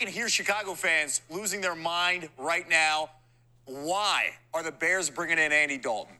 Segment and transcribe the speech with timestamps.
[0.00, 3.10] can hear Chicago fans losing their mind right now.
[3.66, 6.14] Why are the Bears bringing in Andy Dalton?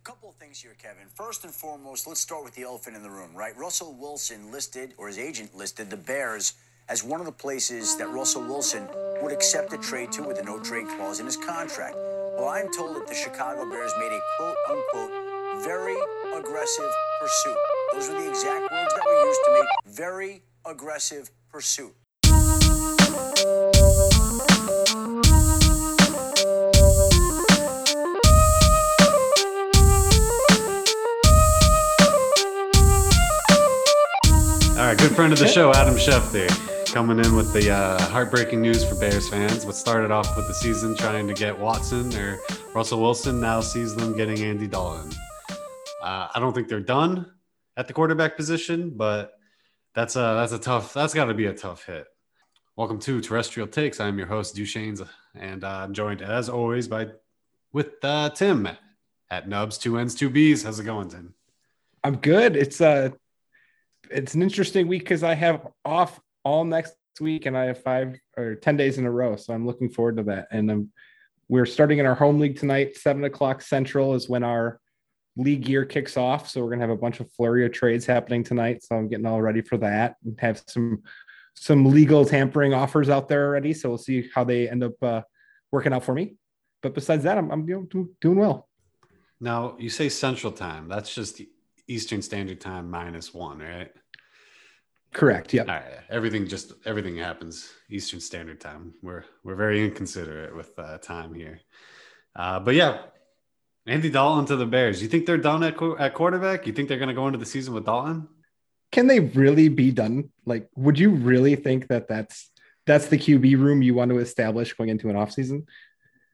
[0.00, 1.04] A couple of things here, Kevin.
[1.14, 3.56] First and foremost, let's start with the elephant in the room, right?
[3.56, 6.54] Russell Wilson listed, or his agent listed, the Bears
[6.88, 8.88] as one of the places that Russell Wilson
[9.22, 11.94] would accept a trade to with a no trade clause in his contract.
[12.36, 15.96] Well, I'm told that the Chicago Bears made a quote unquote very
[16.34, 17.56] aggressive pursuit.
[17.92, 21.94] Those were the exact words that were used to make very aggressive pursuit.
[24.32, 24.38] All
[34.88, 36.48] right, good friend of the show, Adam Schefter,
[36.94, 39.66] coming in with the uh, heartbreaking news for Bears fans.
[39.66, 42.38] What started off with the season trying to get Watson or
[42.74, 45.12] Russell Wilson now sees them getting Andy Dalton.
[46.02, 47.30] Uh, I don't think they're done
[47.76, 49.34] at the quarterback position, but
[49.94, 50.94] that's a that's a tough.
[50.94, 52.06] That's got to be a tough hit.
[52.74, 54.00] Welcome to Terrestrial Takes.
[54.00, 55.02] I'm your host Duchesne's,
[55.34, 57.08] and I'm joined as always by
[57.74, 58.66] with uh, Tim
[59.30, 60.62] at Nubs Two N's Two B's.
[60.62, 61.34] How's it going, Tim?
[62.02, 62.56] I'm good.
[62.56, 63.10] It's uh
[64.10, 68.18] it's an interesting week because I have off all next week and I have five
[68.38, 69.36] or ten days in a row.
[69.36, 70.48] So I'm looking forward to that.
[70.50, 70.88] And um,
[71.50, 72.96] we're starting in our home league tonight.
[72.96, 74.80] Seven o'clock central is when our
[75.36, 76.48] league year kicks off.
[76.48, 78.82] So we're gonna have a bunch of flurry of trades happening tonight.
[78.82, 81.02] So I'm getting all ready for that and have some
[81.54, 83.72] some legal tampering offers out there already.
[83.74, 85.22] So we'll see how they end up uh,
[85.70, 86.36] working out for me.
[86.82, 87.88] But besides that, I'm, I'm doing,
[88.20, 88.68] doing well.
[89.40, 90.88] Now you say Central Time.
[90.88, 91.40] That's just
[91.88, 93.92] Eastern Standard Time minus one, right?
[95.12, 95.52] Correct.
[95.52, 95.64] Yeah.
[95.64, 95.84] Right.
[96.08, 98.94] Everything just everything happens Eastern Standard Time.
[99.02, 101.60] We're we're very inconsiderate with uh, time here.
[102.34, 103.02] Uh, but yeah,
[103.86, 105.02] Andy Dalton to the Bears.
[105.02, 106.66] You think they're done at at quarterback?
[106.66, 108.28] You think they're going to go into the season with Dalton?
[108.92, 110.30] Can they really be done?
[110.46, 112.50] Like, would you really think that that's
[112.86, 115.66] that's the QB room you want to establish going into an offseason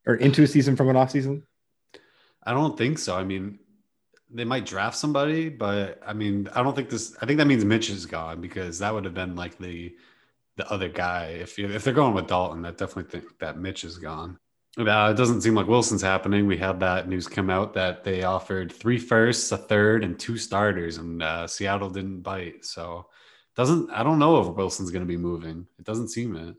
[0.06, 1.42] or into a season from an offseason?
[2.42, 3.16] I don't think so.
[3.16, 3.58] I mean,
[4.30, 7.16] they might draft somebody, but I mean, I don't think this.
[7.20, 9.94] I think that means Mitch is gone because that would have been like the
[10.56, 11.38] the other guy.
[11.40, 14.38] If you if they're going with Dalton, I definitely think that Mitch is gone.
[14.78, 16.46] Uh, it doesn't seem like Wilson's happening.
[16.46, 20.38] We had that news come out that they offered three firsts, a third, and two
[20.38, 22.64] starters, and uh, Seattle didn't bite.
[22.64, 23.06] So
[23.56, 25.66] doesn't I don't know if Wilson's going to be moving.
[25.80, 26.54] It doesn't seem it.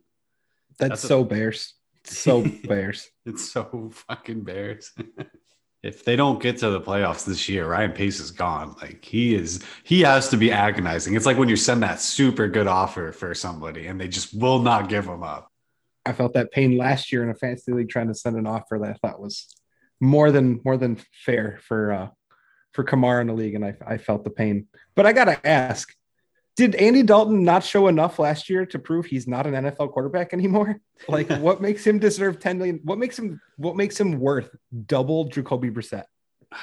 [0.78, 1.76] That's, That's so a- Bears.
[2.04, 3.10] So Bears.
[3.26, 4.92] it's so fucking Bears.
[5.84, 8.76] if they don't get to the playoffs this year, Ryan Pace is gone.
[8.82, 11.16] Like he is, he has to be agonizing.
[11.16, 14.60] It's like when you send that super good offer for somebody and they just will
[14.62, 15.49] not give them up.
[16.10, 18.80] I felt that pain last year in a fantasy league trying to send an offer
[18.80, 19.48] that I thought was
[20.00, 22.08] more than more than fair for uh
[22.74, 24.68] for Kamara in the league, and I, I felt the pain.
[24.96, 25.92] But I gotta ask,
[26.56, 30.34] did Andy Dalton not show enough last year to prove he's not an NFL quarterback
[30.34, 30.80] anymore?
[31.08, 32.80] Like, what makes him deserve 10 million?
[32.84, 34.56] What makes him what makes him worth
[34.86, 36.06] double Jacoby Brissett?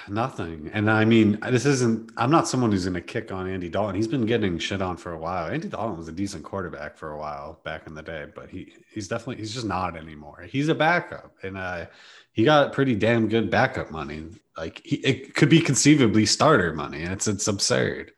[0.08, 0.68] Nothing.
[0.72, 3.94] And I mean, this isn't I'm not someone who's gonna kick on Andy Dalton.
[3.94, 5.46] He's been getting shit on for a while.
[5.46, 8.72] Andy Dalton was a decent quarterback for a while back in the day, but he
[8.92, 10.42] he's definitely he's just not anymore.
[10.42, 11.34] He's a backup.
[11.44, 11.86] And uh
[12.32, 14.26] he got pretty damn good backup money.
[14.56, 18.10] Like he, it could be conceivably starter money, and it's it's absurd.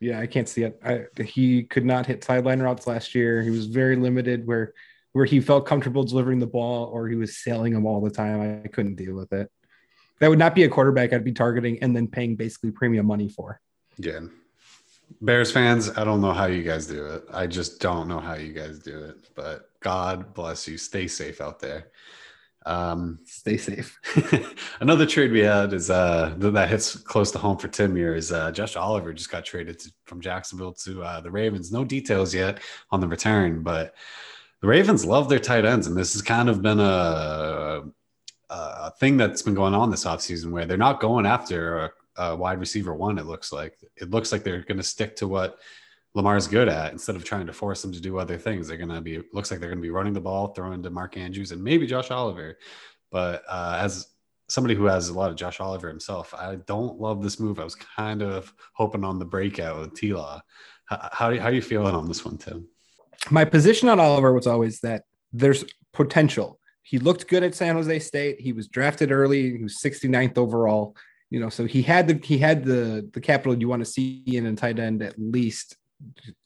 [0.00, 0.80] Yeah, I can't see it.
[0.84, 3.42] I, he could not hit sideline routes last year.
[3.42, 4.72] He was very limited where
[5.12, 8.62] where he felt comfortable delivering the ball or he was sailing them all the time.
[8.64, 9.50] I couldn't deal with it.
[10.20, 13.28] That would not be a quarterback I'd be targeting and then paying basically premium money
[13.28, 13.60] for.
[13.96, 14.20] Yeah.
[15.20, 17.24] Bears fans, I don't know how you guys do it.
[17.32, 19.30] I just don't know how you guys do it.
[19.34, 20.76] But God bless you.
[20.76, 21.88] Stay safe out there.
[22.66, 23.98] Um, Stay safe.
[24.80, 28.30] another trade we had is uh, that hits close to home for Tim here is
[28.30, 31.72] uh, Josh Oliver just got traded to, from Jacksonville to uh, the Ravens.
[31.72, 33.94] No details yet on the return, but
[34.60, 37.84] the Ravens love their tight ends, and this has kind of been a,
[38.50, 42.36] a thing that's been going on this offseason where they're not going after a, a
[42.36, 43.18] wide receiver one.
[43.18, 45.58] It looks like it looks like they're going to stick to what
[46.14, 48.66] Lamar's good at instead of trying to force them to do other things.
[48.66, 50.90] They're going to be, looks like they're going to be running the ball, throwing to
[50.90, 52.58] Mark Andrews and maybe Josh Oliver.
[53.10, 54.08] But uh, as
[54.48, 57.60] somebody who has a lot of Josh Oliver himself, I don't love this move.
[57.60, 60.40] I was kind of hoping on the breakout with T Law.
[60.86, 62.66] How, how, how are you feeling on this one, Tim?
[63.30, 65.02] My position on Oliver was always that
[65.32, 66.57] there's potential.
[66.88, 68.40] He looked good at San Jose State.
[68.40, 69.58] He was drafted early.
[69.58, 70.96] He was 69th overall.
[71.28, 74.22] You know, so he had the he had the the capital you want to see
[74.26, 75.76] in a tight end at least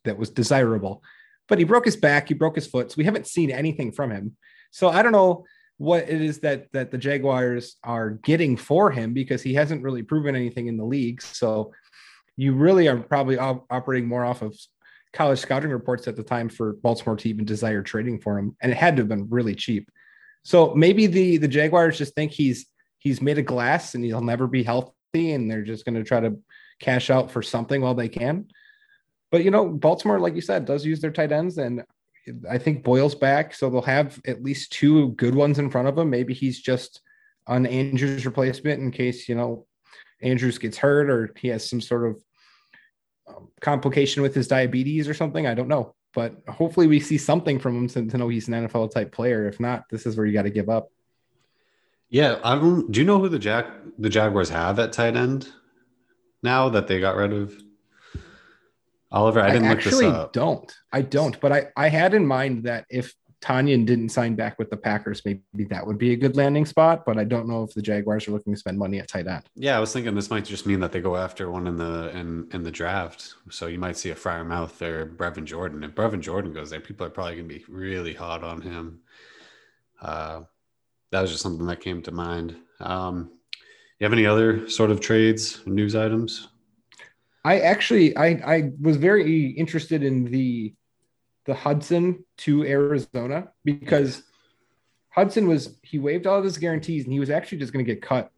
[0.02, 1.04] that was desirable.
[1.48, 4.10] But he broke his back, he broke his foot, so we haven't seen anything from
[4.10, 4.36] him.
[4.72, 5.44] So I don't know
[5.78, 10.02] what it is that that the Jaguars are getting for him because he hasn't really
[10.02, 11.22] proven anything in the league.
[11.22, 11.72] So
[12.36, 14.58] you really are probably op- operating more off of
[15.12, 18.72] college scouting reports at the time for Baltimore to even desire trading for him, and
[18.72, 19.88] it had to have been really cheap.
[20.44, 22.66] So maybe the the Jaguars just think he's
[22.98, 26.20] he's made of glass and he'll never be healthy, and they're just going to try
[26.20, 26.38] to
[26.80, 28.46] cash out for something while they can.
[29.30, 31.82] But you know, Baltimore, like you said, does use their tight ends, and
[32.48, 35.98] I think Boyle's back, so they'll have at least two good ones in front of
[35.98, 36.10] him.
[36.10, 37.00] Maybe he's just
[37.46, 39.66] on Andrews' replacement in case you know
[40.20, 42.22] Andrews gets hurt or he has some sort of
[43.28, 45.46] um, complication with his diabetes or something.
[45.46, 48.54] I don't know, but hopefully we see something from him to, to know he's an
[48.54, 49.46] NFL type player.
[49.48, 50.90] If not, this is where you got to give up.
[52.10, 52.90] Yeah, I don't.
[52.92, 53.66] Do you know who the Jack
[53.98, 55.48] the Jaguars have at tight end
[56.42, 57.54] now that they got rid of
[59.10, 59.40] Oliver?
[59.40, 60.32] I didn't I look actually this up.
[60.34, 60.74] don't.
[60.92, 61.40] I don't.
[61.40, 65.20] But I I had in mind that if Tonyan didn't sign back with the Packers,
[65.24, 67.04] maybe that would be a good landing spot.
[67.04, 69.42] But I don't know if the Jaguars are looking to spend money at tight end.
[69.56, 72.16] Yeah, I was thinking this might just mean that they go after one in the
[72.16, 73.34] in in the draft.
[73.50, 75.82] So you might see a Freiermuth or Brevin Jordan.
[75.82, 79.00] If Brevin Jordan goes there, people are probably gonna be really hot on him.
[80.00, 80.42] Uh,
[81.10, 82.56] that was just something that came to mind.
[82.80, 83.32] Um,
[83.98, 86.48] you have any other sort of trades, news items?
[87.44, 90.74] I actually I I was very interested in the
[91.44, 94.22] the Hudson to Arizona because
[95.10, 97.92] Hudson was he waived all of his guarantees and he was actually just going to
[97.92, 98.30] get cut.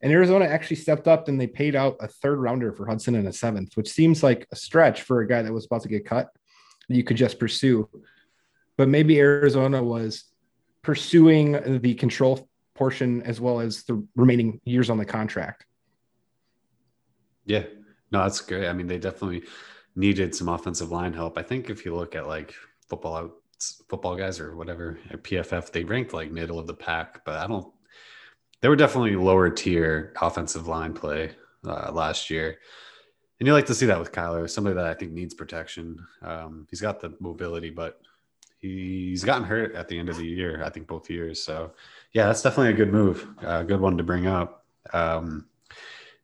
[0.00, 3.28] And Arizona actually stepped up and they paid out a third rounder for Hudson and
[3.28, 6.04] a seventh, which seems like a stretch for a guy that was about to get
[6.04, 6.30] cut.
[6.88, 7.88] You could just pursue.
[8.76, 10.24] But maybe Arizona was
[10.82, 15.66] pursuing the control portion as well as the remaining years on the contract.
[17.44, 17.64] Yeah,
[18.10, 18.66] no, that's great.
[18.66, 19.44] I mean, they definitely
[19.94, 21.38] needed some offensive line help.
[21.38, 22.54] I think if you look at like
[22.88, 23.32] football out
[23.88, 27.46] football guys or whatever at PFF, they ranked like middle of the pack, but I
[27.46, 27.72] don't.
[28.60, 31.32] They were definitely lower tier offensive line play
[31.66, 32.58] uh, last year,
[33.40, 35.98] and you like to see that with Kyler, somebody that I think needs protection.
[36.22, 38.00] Um, he's got the mobility, but
[38.58, 40.62] he's gotten hurt at the end of the year.
[40.64, 41.42] I think both years.
[41.42, 41.72] So
[42.12, 44.64] yeah, that's definitely a good move, a good one to bring up.
[44.92, 45.46] Um,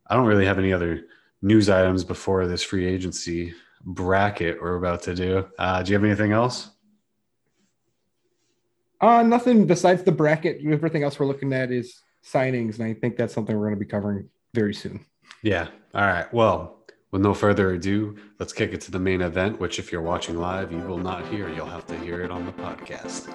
[0.07, 1.07] I don't really have any other
[1.43, 3.55] news items before this free agency
[3.85, 5.47] bracket we're about to do.
[5.59, 6.71] Uh, do you have anything else?
[9.01, 10.61] Uh, nothing besides the bracket.
[10.67, 13.85] Everything else we're looking at is signings, and I think that's something we're going to
[13.85, 15.05] be covering very soon.
[15.43, 15.69] Yeah.
[15.95, 16.33] All right.
[16.35, 16.79] Well,
[17.11, 20.39] with no further ado, let's kick it to the main event, which, if you're watching
[20.39, 21.49] live, you will not hear.
[21.49, 23.29] You'll have to hear it on the podcast.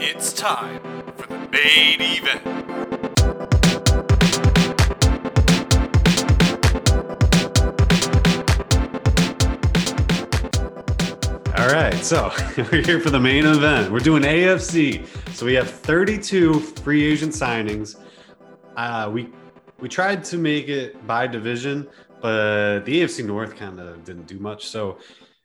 [0.00, 0.80] It's time
[1.16, 2.89] for the main event.
[12.00, 12.32] Right, so
[12.72, 13.92] we're here for the main event.
[13.92, 15.06] We're doing AFC.
[15.34, 17.96] So we have 32 free agent signings.
[18.76, 19.28] Uh, we
[19.80, 21.88] we tried to make it by division,
[22.20, 24.68] but the AFC North kind of didn't do much.
[24.68, 24.98] So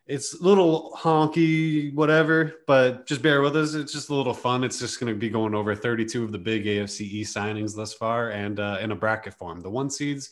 [0.07, 3.73] it's a little honky, whatever, but just bear with us.
[3.73, 4.63] It's just a little fun.
[4.63, 7.93] It's just going to be going over 32 of the big AFC East signings thus
[7.93, 9.61] far and uh, in a bracket form.
[9.61, 10.31] The one seeds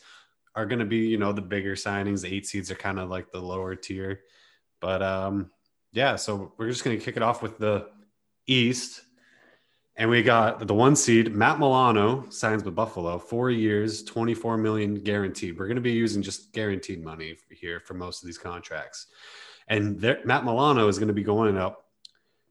[0.55, 2.21] are going to be, you know, the bigger signings.
[2.21, 4.21] The eight seeds are kind of like the lower tier.
[4.79, 5.49] But um,
[5.94, 7.88] yeah, so we're just going to kick it off with the
[8.48, 9.01] East.
[9.95, 14.95] And we got the one seed, Matt Milano signs with Buffalo, four years, 24 million
[14.95, 15.57] guaranteed.
[15.57, 19.06] We're going to be using just guaranteed money here for most of these contracts.
[19.68, 21.86] And there, Matt Milano is going to be going up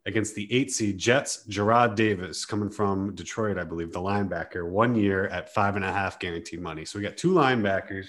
[0.06, 4.94] against the eight seed Jets, Jarrad Davis, coming from Detroit, I believe, the linebacker, one
[4.94, 6.84] year at five and a half guaranteed money.
[6.84, 8.06] So we got two linebackers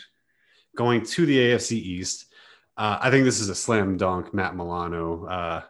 [0.75, 2.32] going to the AFC East.
[2.75, 4.33] Uh, I think this is a slam dunk.
[4.33, 5.61] Matt Milano uh,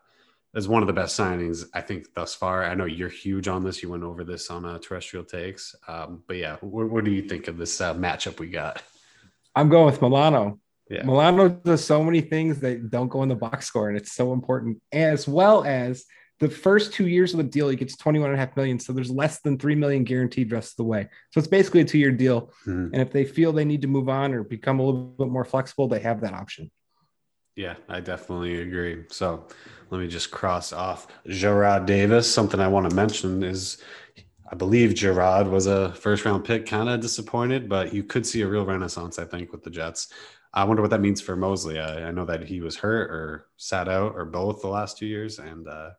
[0.55, 2.63] is one of the best signings I think thus far.
[2.63, 3.83] I know you're huge on this.
[3.83, 7.23] You went over this on uh, terrestrial takes, um, but yeah, what, what, do you
[7.23, 8.81] think of this uh, matchup we got?
[9.55, 10.59] I'm going with Milano.
[10.89, 11.03] Yeah.
[11.03, 14.31] Milano does so many things that don't go in the box score, and it's so
[14.31, 14.81] important.
[14.91, 16.05] As well as
[16.39, 18.79] the first two years of the deal, he gets 21 and a half million.
[18.79, 21.07] So there's less than 3 million guaranteed rest of the way.
[21.31, 22.51] So it's basically a two year deal.
[22.65, 22.89] Mhm.
[22.91, 25.45] And if they feel they need to move on or become a little bit more
[25.45, 26.69] flexible, they have that option.
[27.55, 29.03] Yeah, I definitely agree.
[29.09, 29.47] So
[29.89, 32.31] let me just cross off Jarrad Davis.
[32.31, 33.81] Something I want to mention is
[34.51, 38.41] I believe Jarrad was a first round pick, kind of disappointed, but you could see
[38.41, 40.09] a real renaissance, I think, with the Jets.
[40.53, 41.79] I wonder what that means for Mosley.
[41.79, 45.07] I, I know that he was hurt or sat out or both the last two
[45.07, 45.39] years.
[45.39, 45.91] And uh,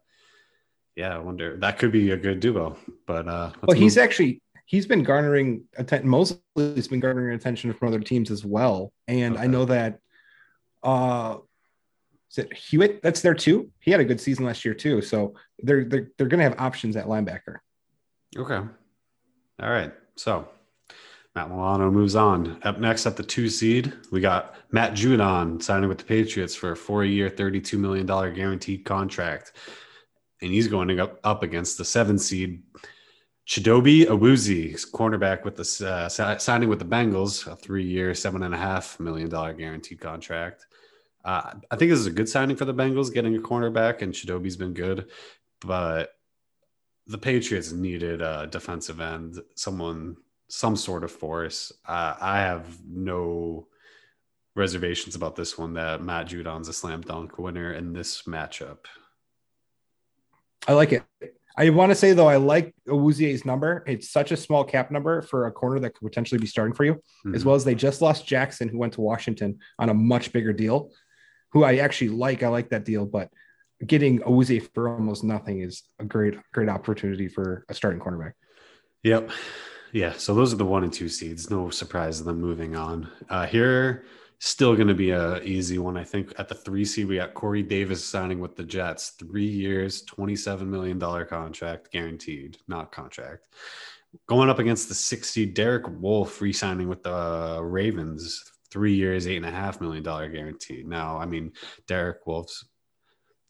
[0.94, 2.76] yeah, I wonder that could be a good duo.
[3.06, 6.08] But uh, Well, he's move- actually he's been garnering attention.
[6.08, 8.92] Mosley's been garnering attention from other teams as well.
[9.08, 9.98] And I know that
[10.84, 11.38] uh
[12.30, 13.00] is it Hewitt?
[13.02, 13.70] That's there too.
[13.80, 15.00] He had a good season last year too.
[15.02, 17.58] So they're they're they're gonna have options at linebacker.
[18.36, 18.56] Okay.
[18.56, 19.92] All right.
[20.16, 20.48] So
[21.34, 22.60] Matt Milano moves on.
[22.62, 26.72] Up next at the two seed, we got Matt Judon signing with the Patriots for
[26.72, 29.52] a four-year, $32 million guaranteed contract.
[30.42, 32.62] And he's going up, up against the seven seed
[33.46, 38.58] Chidobe Awuzie, cornerback with the uh, signing with the Bengals, a three-year, seven and a
[38.58, 40.66] half million dollar guaranteed contract.
[41.24, 44.12] Uh, I think this is a good signing for the Bengals, getting a cornerback, and
[44.12, 45.08] Chidobe's been good,
[45.60, 46.10] but
[47.06, 50.16] the Patriots needed a defensive end, someone,
[50.48, 51.72] some sort of force.
[51.86, 53.68] Uh, I have no
[54.54, 58.78] reservations about this one that Matt Judon's a slam dunk winner in this matchup.
[60.66, 61.02] I like it.
[61.56, 63.84] I want to say though, I like Awuzie's number.
[63.86, 66.84] It's such a small cap number for a corner that could potentially be starting for
[66.84, 67.34] you, mm-hmm.
[67.34, 70.52] as well as they just lost Jackson, who went to Washington on a much bigger
[70.52, 70.90] deal.
[71.54, 72.42] Who I actually like.
[72.42, 73.30] I like that deal, but
[73.84, 78.32] getting Awuzie for almost nothing is a great, great opportunity for a starting cornerback.
[79.02, 79.30] Yep.
[79.92, 80.12] Yeah.
[80.12, 81.50] So those are the one and two seeds.
[81.50, 83.08] No surprise of them moving on.
[83.30, 84.04] Uh, here
[84.44, 85.96] still going to be a easy one.
[85.96, 89.46] I think at the three seed, we got Corey Davis signing with the Jets, three
[89.46, 93.46] years, $27 million contract guaranteed, not contract.
[94.26, 98.44] Going up against the six seed, Derek Wolfe re-signing with the Ravens,
[98.74, 100.82] three years, eight and a half million dollar guarantee.
[100.84, 101.52] Now, I mean,
[101.86, 102.64] Derek Wolfe's,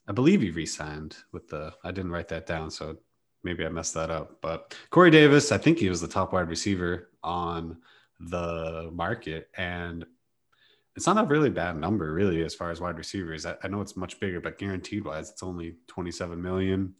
[0.07, 2.69] I believe he re-signed with the, I didn't write that down.
[2.69, 2.97] So
[3.43, 6.47] maybe I messed that up, but Corey Davis, I think he was the top wide
[6.47, 7.77] receiver on
[8.19, 10.05] the market and
[10.95, 13.47] it's not a really bad number, really, as far as wide receivers.
[13.47, 16.93] I, I know it's much bigger, but guaranteed wise, it's only 27 million.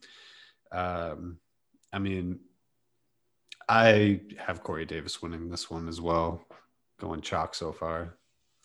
[0.72, 1.38] Um,
[1.94, 2.40] I mean,
[3.70, 6.42] I have Corey Davis winning this one as well,
[7.00, 8.18] going chalk so far.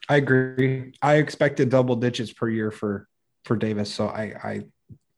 [0.09, 0.93] I agree.
[1.03, 3.09] I expected double digits per year for
[3.45, 4.61] for Davis, so I I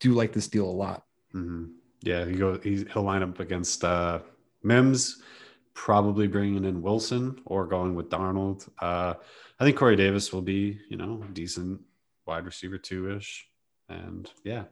[0.00, 1.04] do like this deal a lot.
[1.35, 1.66] Mm-hmm.
[2.02, 4.21] Yeah, he go he'll line up against uh,
[4.62, 5.23] Mims,
[5.75, 8.69] probably bringing in Wilson or going with Darnold.
[8.81, 9.14] Uh,
[9.59, 11.81] I think Corey Davis will be, you know, decent
[12.26, 13.47] wide receiver two ish.
[13.88, 14.64] And yeah,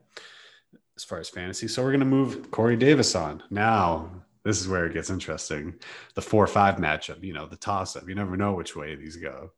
[0.97, 1.68] as far as fantasy.
[1.68, 3.42] So we're going to move Corey Davis on.
[3.50, 4.11] Now,
[4.44, 5.75] this is where it gets interesting.
[6.14, 8.09] The 4 5 matchup, you know, the toss up.
[8.09, 9.52] You never know which way these go.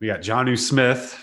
[0.00, 1.18] We got Jonnu Smith,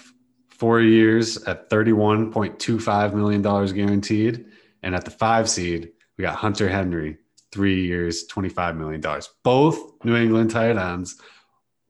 [0.50, 4.46] four years at $31.25 million guaranteed.
[4.82, 7.18] And at the five seed, we got Hunter Henry,
[7.52, 9.02] three years, $25 million.
[9.44, 11.22] Both New England tight ends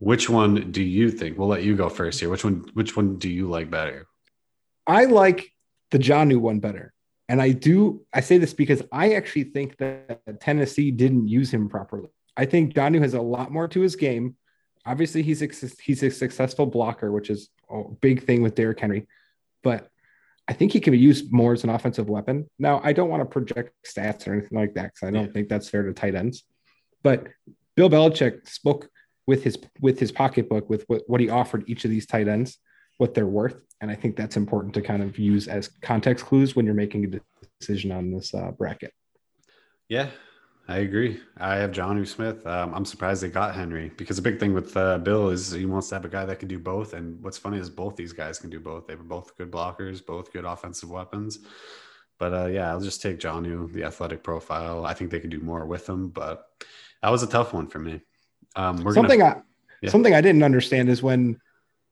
[0.04, 1.38] which one do you think?
[1.38, 2.30] We'll let you go first here.
[2.30, 2.70] Which one?
[2.74, 4.06] Which one do you like better?
[4.86, 5.54] I like
[5.92, 6.94] the Jonnu one better,
[7.34, 8.06] and I do.
[8.14, 12.10] I say this because I actually think that Tennessee didn't use him properly.
[12.38, 14.36] I think Jonnu has a lot more to his game.
[14.86, 15.50] Obviously, he's a,
[15.82, 19.08] he's a successful blocker, which is a big thing with Derrick Henry,
[19.64, 19.90] but
[20.48, 22.48] I think he can be used more as an offensive weapon.
[22.60, 25.32] Now, I don't want to project stats or anything like that because I don't yeah.
[25.32, 26.44] think that's fair to tight ends.
[27.02, 27.30] But
[27.76, 28.90] Bill Belichick spoke
[29.26, 32.60] with his with his pocketbook with what, what he offered each of these tight ends
[33.04, 33.60] what they're worth.
[33.82, 37.04] And i think that's important to kind of use as context clues when you're making
[37.04, 37.20] a
[37.60, 38.94] decision on this uh, bracket.
[39.90, 40.10] Yeah
[40.70, 41.20] i agree.
[41.36, 42.48] I have Jonnu Smith.
[42.48, 45.66] Um, i'm surprised they got henry because the big thing with uh, bill is he
[45.66, 46.94] wants to have a guy that can do both.
[46.94, 48.88] And what's funny is both these guys can do both.
[48.88, 51.40] They were both good blockers both good offensive weapons.
[52.20, 54.86] But uh, yeah i'll just take Jonnu the athletic profile.
[54.86, 56.48] I think they could do more with him but
[57.02, 58.00] that was a tough one for me.
[58.56, 59.42] Um, something gonna, I
[59.82, 59.90] yeah.
[59.90, 61.38] something I didn't understand is when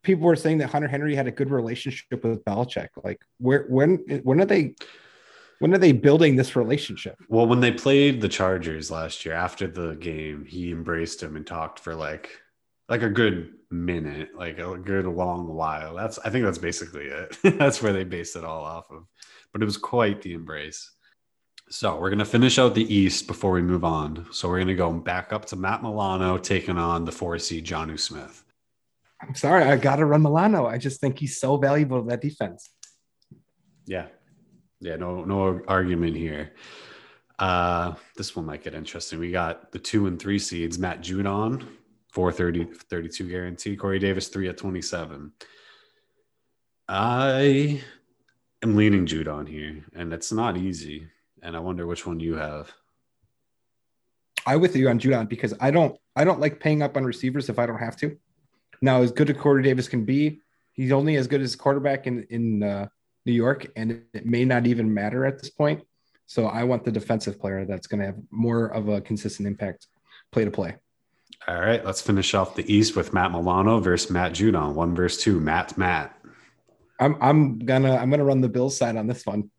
[0.04, 2.90] people were saying that Hunter Henry had a good relationship with Belichick.
[3.04, 4.76] Like, where when when are they
[5.60, 7.18] when are they building this relationship?
[7.30, 11.46] Well, when they played the Chargers last year, after the game, he embraced him and
[11.46, 12.30] talked for like
[12.90, 15.96] like a good minute, like a good long while.
[15.96, 17.38] That's I think that's basically it.
[17.58, 19.06] that's where they based it all off of.
[19.54, 20.92] But it was quite the embrace.
[21.70, 24.28] So we're to finish out the East before we move on.
[24.32, 27.98] So we're to go back up to Matt Milano taking on the four seed Jonnu
[27.98, 28.44] Smith.
[29.22, 30.66] I'm sorry, I got to run Milano.
[30.66, 32.70] I just think he's so valuable to that defense.
[33.86, 34.08] Yeah,
[34.80, 36.54] yeah, no, no argument here.
[37.38, 39.20] Uh, this one might get interesting.
[39.20, 41.66] We got the two and three seeds: Matt Judon,
[42.12, 43.76] 430, 32 guarantee.
[43.76, 45.32] Corey Davis, three at 27.
[46.88, 47.82] I
[48.64, 51.08] am leaning Judon here, and it's not easy
[51.42, 52.72] and I wonder which one you have.
[54.46, 57.50] I with you on Judon because I don't I don't like paying up on receivers
[57.50, 58.18] if I don't have to.
[58.82, 60.42] Now, as good as Corey Davis can be,
[60.74, 62.88] he's only as good as a quarterback in in uh,
[63.26, 65.84] New York, and it may not even matter at this point.
[66.26, 69.88] So I want the defensive player that's going to have more of a consistent impact,
[70.32, 70.76] play to play.
[71.48, 74.74] All right, let's finish off the East with Matt Milano versus Matt Judon.
[74.74, 75.40] One versus two.
[75.40, 76.16] Matt, Matt.
[77.00, 79.50] I'm I'm gonna I'm gonna run the Bills side on this one.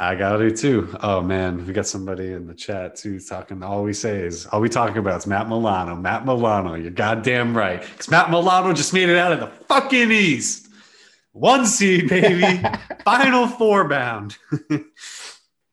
[0.00, 0.96] I got it too.
[1.00, 3.64] Oh man, we got somebody in the chat too talking.
[3.64, 5.96] All we say is all we talking about is Matt Milano.
[5.96, 7.80] Matt Milano, you're goddamn right.
[7.80, 10.68] Because Matt Milano just made it out of the fucking East.
[11.32, 12.62] One seed, baby.
[13.04, 14.36] Final four bound.
[14.70, 14.78] all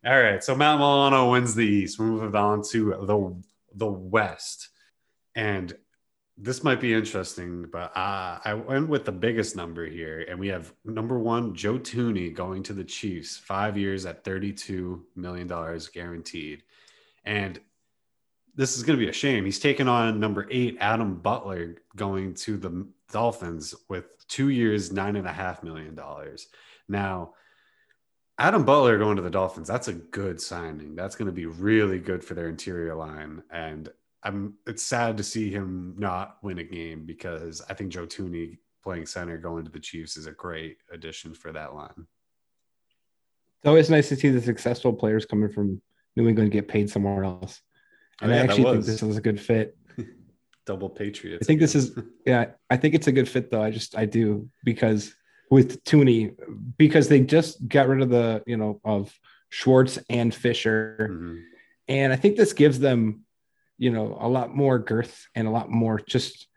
[0.03, 0.43] right.
[0.43, 1.99] So Matt Milano wins the East.
[1.99, 3.43] We're moving on to the
[3.75, 4.69] the West.
[5.35, 5.71] And
[6.37, 10.49] this might be interesting, but uh, I went with the biggest number here, and we
[10.49, 15.87] have number one Joe Thuney going to the Chiefs, five years at thirty-two million dollars
[15.87, 16.63] guaranteed,
[17.23, 17.59] and
[18.53, 19.45] this is going to be a shame.
[19.45, 25.15] He's taken on number eight Adam Butler going to the Dolphins with two years, nine
[25.15, 26.47] and a half million dollars.
[26.89, 27.33] Now,
[28.37, 30.95] Adam Butler going to the Dolphins, that's a good signing.
[30.95, 33.89] That's going to be really good for their interior line, and
[34.25, 38.57] I'm it's sad to see him not win a game because I think Joe Thuney
[38.83, 42.07] playing center going to the Chiefs is a great addition for that line.
[43.59, 45.81] It's always nice to see the successful players coming from
[46.15, 47.61] New England get paid somewhere else.
[48.21, 49.77] And oh, yeah, I actually think this is a good fit.
[50.65, 51.45] Double Patriots.
[51.45, 53.61] I think this is yeah, I think it's a good fit though.
[53.61, 55.13] I just I do because
[55.49, 56.35] with Thuney,
[56.77, 59.13] because they just got rid of the, you know, of
[59.49, 61.09] Schwartz and Fisher.
[61.11, 61.35] Mm-hmm.
[61.87, 63.24] And I think this gives them
[63.77, 66.47] you know a lot more girth and a lot more just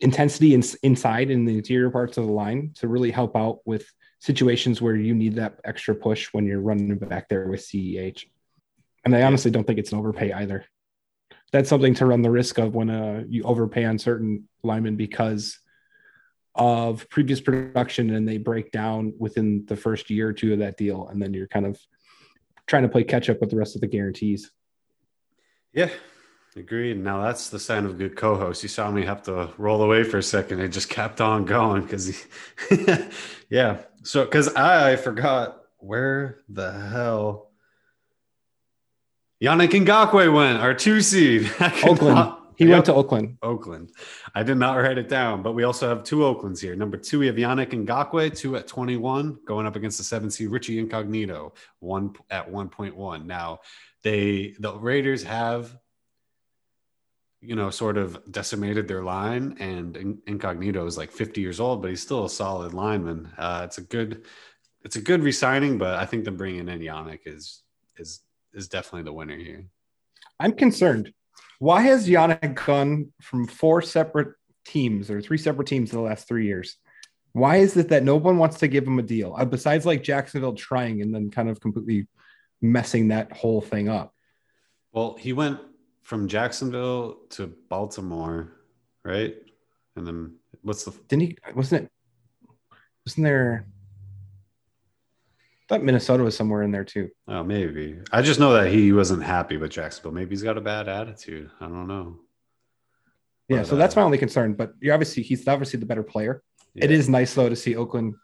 [0.00, 3.86] intensity in, inside in the interior parts of the line to really help out with
[4.20, 8.24] situations where you need that extra push when you're running back there with CEH.
[9.04, 10.64] And I honestly don't think it's an overpay either.
[11.52, 15.58] That's something to run the risk of when uh, you overpay on certain linemen because
[16.54, 20.76] of previous production and they break down within the first year or two of that
[20.76, 21.08] deal.
[21.08, 21.80] And then you're kind of
[22.66, 24.50] trying to play catch up with the rest of the guarantees.
[25.72, 25.90] Yeah,
[26.56, 26.98] agreed.
[26.98, 28.62] Now that's the sign of a good co-host.
[28.62, 30.60] You saw me have to roll away for a second.
[30.60, 32.26] It just kept on going because,
[33.50, 33.78] yeah.
[34.02, 37.52] So because I forgot where the hell
[39.42, 41.50] Yannick Ngakoue went, our two seed.
[41.84, 42.14] Oakland.
[42.14, 43.38] Not, he yep, went to Oakland.
[43.42, 43.90] Oakland.
[44.36, 46.76] I did not write it down, but we also have two Oaklands here.
[46.76, 50.48] Number two, we have Yannick Ngakoue, two at 21, going up against the seven seed
[50.48, 53.26] Richie Incognito, one at 1.1.
[53.26, 53.58] Now,
[54.02, 55.76] they the Raiders have
[57.40, 61.90] you know sort of decimated their line and incognito is like 50 years old but
[61.90, 63.30] he's still a solid lineman.
[63.36, 64.24] Uh, it's a good
[64.84, 67.62] it's a good resigning but i think them bringing in yannick is
[67.96, 68.20] is
[68.54, 69.64] is definitely the winner here.
[70.38, 71.12] I'm concerned.
[71.58, 76.26] Why has yannick gone from four separate teams or three separate teams in the last
[76.28, 76.76] three years?
[77.32, 80.02] Why is it that no one wants to give him a deal uh, besides like
[80.02, 82.06] jacksonville trying and then kind of completely
[82.62, 84.14] messing that whole thing up.
[84.92, 85.60] Well, he went
[86.02, 88.52] from Jacksonville to Baltimore,
[89.04, 89.34] right?
[89.96, 91.90] And then what's the didn't he wasn't it
[93.04, 93.66] wasn't there
[95.70, 97.08] I thought Minnesota was somewhere in there too.
[97.28, 97.98] Oh, maybe.
[98.10, 100.12] I just know that he wasn't happy with Jacksonville.
[100.12, 101.50] Maybe he's got a bad attitude.
[101.60, 102.18] I don't know.
[103.48, 104.54] Yeah, but, so that's uh, my only concern.
[104.54, 106.42] But you're obviously he's obviously the better player.
[106.74, 106.84] Yeah.
[106.84, 108.14] It is nice though to see Oakland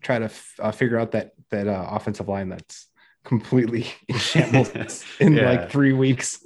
[0.00, 2.88] try to f- uh, figure out that that uh, offensive line that's
[3.24, 5.50] completely in shambles in yeah.
[5.50, 6.44] like three weeks.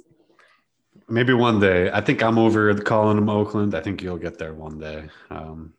[1.09, 1.89] Maybe one day.
[1.89, 3.73] I think I'm over calling them Oakland.
[3.73, 5.09] I think you'll get there one day.
[5.29, 5.73] Um,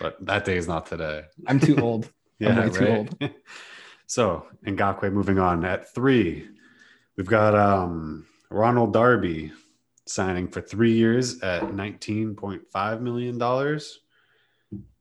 [0.00, 1.24] but that day is not today.
[1.46, 2.10] I'm too old.
[2.38, 2.72] yeah, right?
[2.72, 3.30] too old.
[4.06, 6.48] so Ngakoue moving on at three.
[7.16, 9.52] We've got um, Ronald Darby
[10.06, 13.80] signing for three years at $19.5 million.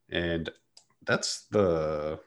[0.09, 0.49] And
[1.05, 2.19] that's the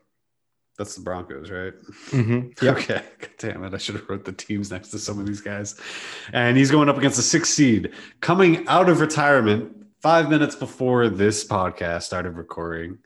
[0.76, 1.72] that's the Broncos, right?
[2.10, 2.48] Mm-hmm.
[2.64, 2.76] Yep.
[2.76, 3.02] Okay.
[3.20, 3.74] God damn it.
[3.74, 5.80] I should have wrote the teams next to some of these guys.
[6.32, 11.08] And he's going up against the sixth seed coming out of retirement five minutes before
[11.08, 12.98] this podcast started recording.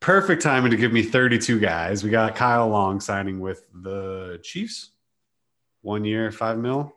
[0.00, 2.04] Perfect timing to give me 32 guys.
[2.04, 4.90] We got Kyle Long signing with the Chiefs.
[5.82, 6.94] One year, five mil.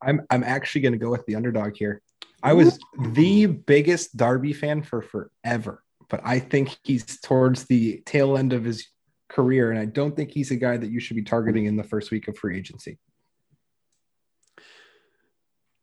[0.00, 2.00] I'm I'm actually gonna go with the underdog here.
[2.42, 8.36] I was the biggest Darby fan for forever but I think he's towards the tail
[8.36, 8.88] end of his
[9.28, 11.82] career, and I don't think he's a guy that you should be targeting in the
[11.82, 12.98] first week of free agency.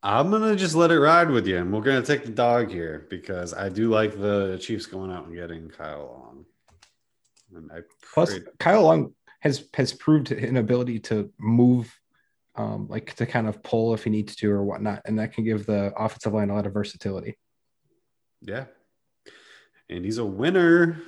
[0.02, 3.06] I'm gonna just let it ride with you, and we're gonna take the dog here
[3.10, 6.44] because I do like the Chiefs going out and getting Kyle Long.
[7.54, 7.80] And I
[8.12, 11.92] plus Kyle Long has has proved an ability to move,
[12.56, 15.44] um, like to kind of pull if he needs to or whatnot, and that can
[15.44, 17.36] give the offensive line a lot of versatility.
[18.42, 18.66] Yeah,
[19.88, 21.02] and he's a winner.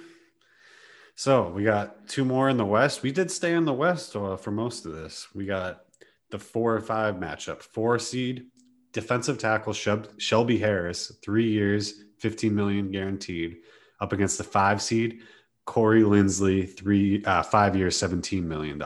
[1.14, 3.02] So we got two more in the West.
[3.02, 5.26] We did stay in the West uh, for most of this.
[5.34, 5.82] We got
[6.30, 8.46] the four or five matchup, four seed
[8.92, 13.58] defensive tackle Shelby Harris, three years, 15 million guaranteed,
[14.00, 15.20] up against the five seed
[15.66, 18.82] Corey Linsley, three, uh, five years, $17 million.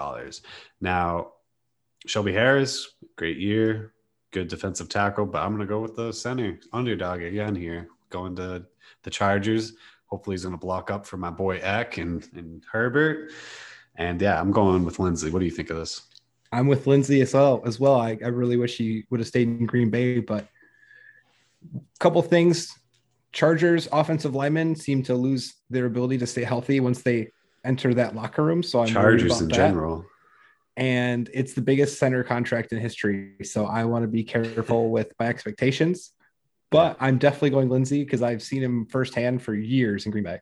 [0.81, 1.33] Now,
[2.07, 3.93] Shelby Harris, great year,
[4.33, 8.35] good defensive tackle, but I'm going to go with the center underdog again here, going
[8.35, 8.67] to
[9.03, 9.73] the Chargers.
[10.07, 13.31] Hopefully, he's going to block up for my boy Eck and, and Herbert.
[13.97, 15.31] And yeah, I'm going with Linsley.
[15.31, 16.03] What do you think of this?
[16.53, 17.63] I'm with Linsley as well.
[17.65, 20.49] As well, I, I really wish he would have stayed in Green Bay, but
[21.75, 22.79] a couple things.
[23.33, 27.31] Chargers offensive linemen seem to lose their ability to stay healthy once they
[27.65, 28.63] enter that locker room.
[28.63, 29.55] So I'm Chargers in that.
[29.55, 30.05] general.
[30.77, 33.37] And it's the biggest center contract in history.
[33.43, 36.13] So I want to be careful with my expectations.
[36.73, 40.41] But I'm definitely going Lindsey because I've seen him firsthand for years in Green Bay.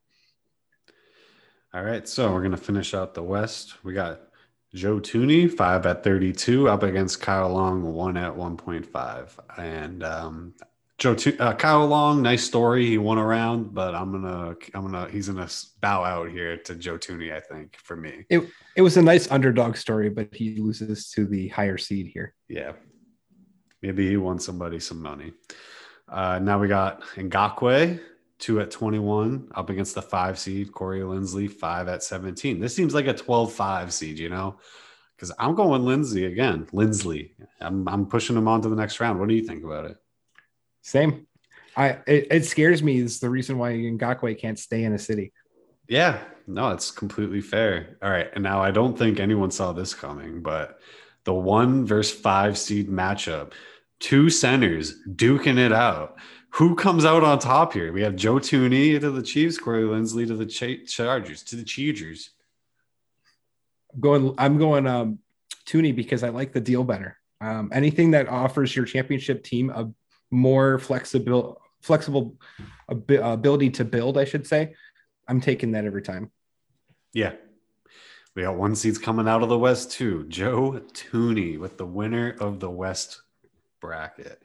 [1.75, 2.09] All right.
[2.09, 3.85] So we're going to finish out the West.
[3.85, 4.21] We got
[4.75, 9.59] Joe Thuney five at 32, up against Kyle Long, one at 1.5.
[9.59, 10.55] And um,
[11.01, 12.87] Joe, uh, Kyle Long, nice story.
[12.87, 15.49] He won around, but I'm gonna, I'm gonna, he's gonna
[15.81, 17.33] bow out here to Joe Thuney.
[17.33, 21.25] I think for me, it it was a nice underdog story, but he loses to
[21.25, 22.35] the higher seed here.
[22.49, 22.73] Yeah,
[23.81, 25.33] maybe he won somebody some money.
[26.11, 28.01] Uh, now we got Ngakoue,
[28.39, 32.59] two at 21, up against the five seed, Corey Linsley, five at 17.
[32.59, 34.59] This seems like a 12 5 seed, you know,
[35.17, 36.67] because I'm going Lindsay again.
[36.73, 37.35] Lindsley.
[37.61, 39.21] I'm, I'm pushing him on to the next round.
[39.21, 39.97] What do you think about it?
[40.83, 41.27] Same.
[41.77, 45.33] I it, it scares me is the reason why Ngakoue can't stay in a city.
[45.89, 47.97] Yeah, no, it's completely fair.
[48.03, 48.29] All right.
[48.35, 50.79] And now I don't think anyone saw this coming, but
[51.25, 53.53] the one versus five seed matchup,
[54.01, 56.19] two centers duking it out
[56.51, 57.93] who comes out on top here?
[57.93, 61.65] We have Joe Thuney to the Chiefs, Corey Linsley to the Ch- Chargers, to the
[61.65, 62.31] Chargers.
[63.95, 65.19] I'm going, I'm going um,
[65.67, 67.17] Thuney because I like the deal better.
[67.41, 69.91] Um, anything that offers your championship team a
[70.31, 72.37] more flexible, flexible
[72.89, 74.75] ability to build, I should say,
[75.29, 76.31] I'm taking that every time.
[77.13, 77.33] Yeah.
[78.35, 80.25] We got one seeds coming out of the West too.
[80.29, 83.23] Joe Thuney with the winner of the West
[83.81, 84.43] bracket.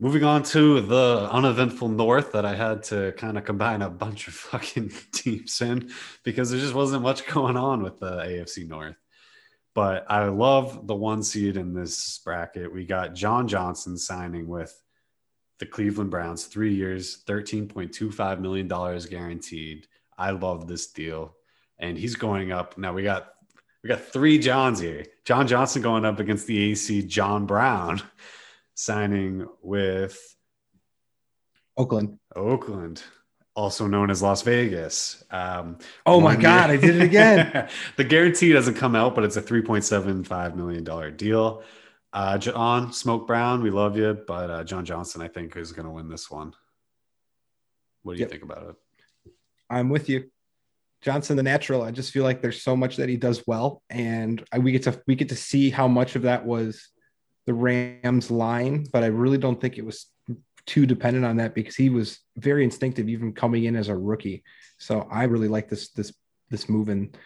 [0.00, 4.26] Moving on to the uneventful North that I had to kind of combine a bunch
[4.26, 5.90] of fucking teams in
[6.24, 8.96] because there just wasn't much going on with the AFC North.
[9.74, 12.72] But I love the one seed in this bracket.
[12.72, 14.80] We got John Johnson signing with
[15.58, 19.86] the Cleveland Browns, three years, $13.25 million guaranteed.
[20.18, 21.34] I love this deal.
[21.78, 22.78] And he's going up.
[22.78, 23.34] Now we got
[23.84, 25.04] we got three Johns here.
[25.26, 28.00] John Johnson going up against the AC John Brown
[28.74, 30.18] signing with
[31.76, 32.18] Oakland.
[32.34, 33.02] Oakland,
[33.54, 35.22] also known as Las Vegas.
[35.30, 36.78] Um, oh my God, year.
[36.78, 37.68] I did it again.
[37.96, 41.62] the guarantee doesn't come out, but it's a $3.75 million deal.
[42.10, 45.86] Uh, John Smoke Brown, we love you, but uh, John Johnson, I think, is going
[45.86, 46.54] to win this one.
[48.02, 48.30] What do you yep.
[48.30, 49.32] think about it?
[49.68, 50.30] I'm with you.
[51.04, 51.82] Johnson, the natural.
[51.82, 55.00] I just feel like there's so much that he does well, and we get to
[55.06, 56.88] we get to see how much of that was
[57.46, 60.06] the Rams line, but I really don't think it was
[60.66, 64.42] too dependent on that because he was very instinctive even coming in as a rookie.
[64.78, 66.12] So I really like this this
[66.48, 67.16] this move and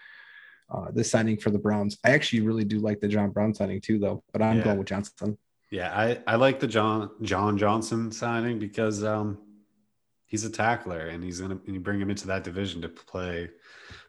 [0.70, 1.98] uh, this signing for the Browns.
[2.04, 4.24] I actually really do like the John Brown signing too, though.
[4.32, 4.64] But I'm yeah.
[4.64, 5.38] going with Johnson.
[5.70, 9.38] Yeah, I, I like the John John Johnson signing because um,
[10.28, 13.50] he's a tackler and he's gonna you bring him into that division to play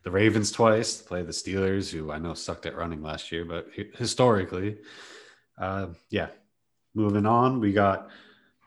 [0.04, 3.46] the Ravens twice, to play the Steelers, who I know sucked at running last year,
[3.46, 4.78] but historically,
[5.58, 6.28] uh, yeah,
[6.94, 8.10] moving on, we got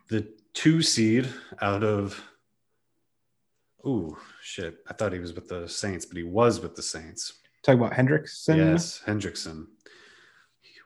[0.08, 1.28] the two seed
[1.60, 2.20] out of.
[3.86, 4.78] Ooh, shit!
[4.88, 7.34] I thought he was with the Saints, but he was with the Saints.
[7.62, 8.56] Talking about Hendrickson.
[8.56, 9.66] Yes, Hendrickson.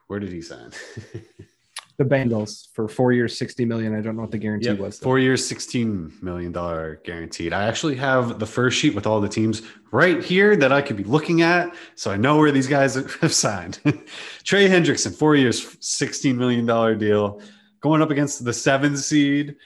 [0.06, 0.70] Where did he sign?
[1.98, 3.94] the Bengals for four years, 60 million.
[3.94, 4.98] I don't know what the guarantee yep, was.
[4.98, 5.04] Though.
[5.04, 7.52] Four years, $16 million guaranteed.
[7.52, 10.96] I actually have the first sheet with all the teams right here that I could
[10.96, 11.74] be looking at.
[11.94, 13.80] So I know where these guys have signed.
[14.44, 17.40] Trey Hendrickson, four years, $16 million deal.
[17.80, 19.56] Going up against the seven seed,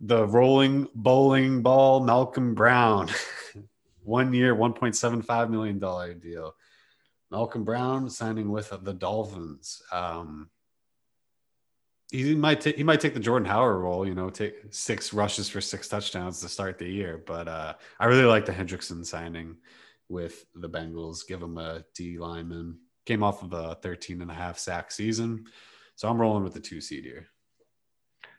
[0.00, 3.08] the rolling bowling ball, Malcolm Brown.
[4.02, 5.78] One year, $1.75 million
[6.18, 6.54] deal.
[7.30, 9.82] Malcolm Brown signing with the Dolphins.
[9.92, 10.48] Um,
[12.10, 15.48] he might take he might take the Jordan Howard role, you know, take six rushes
[15.48, 17.22] for six touchdowns to start the year.
[17.24, 19.56] But uh, I really like the Hendrickson signing
[20.08, 21.26] with the Bengals.
[21.26, 22.78] Give him a D lineman.
[23.06, 25.44] Came off of a 13 and a half sack season.
[25.94, 27.28] So I'm rolling with the two seed here.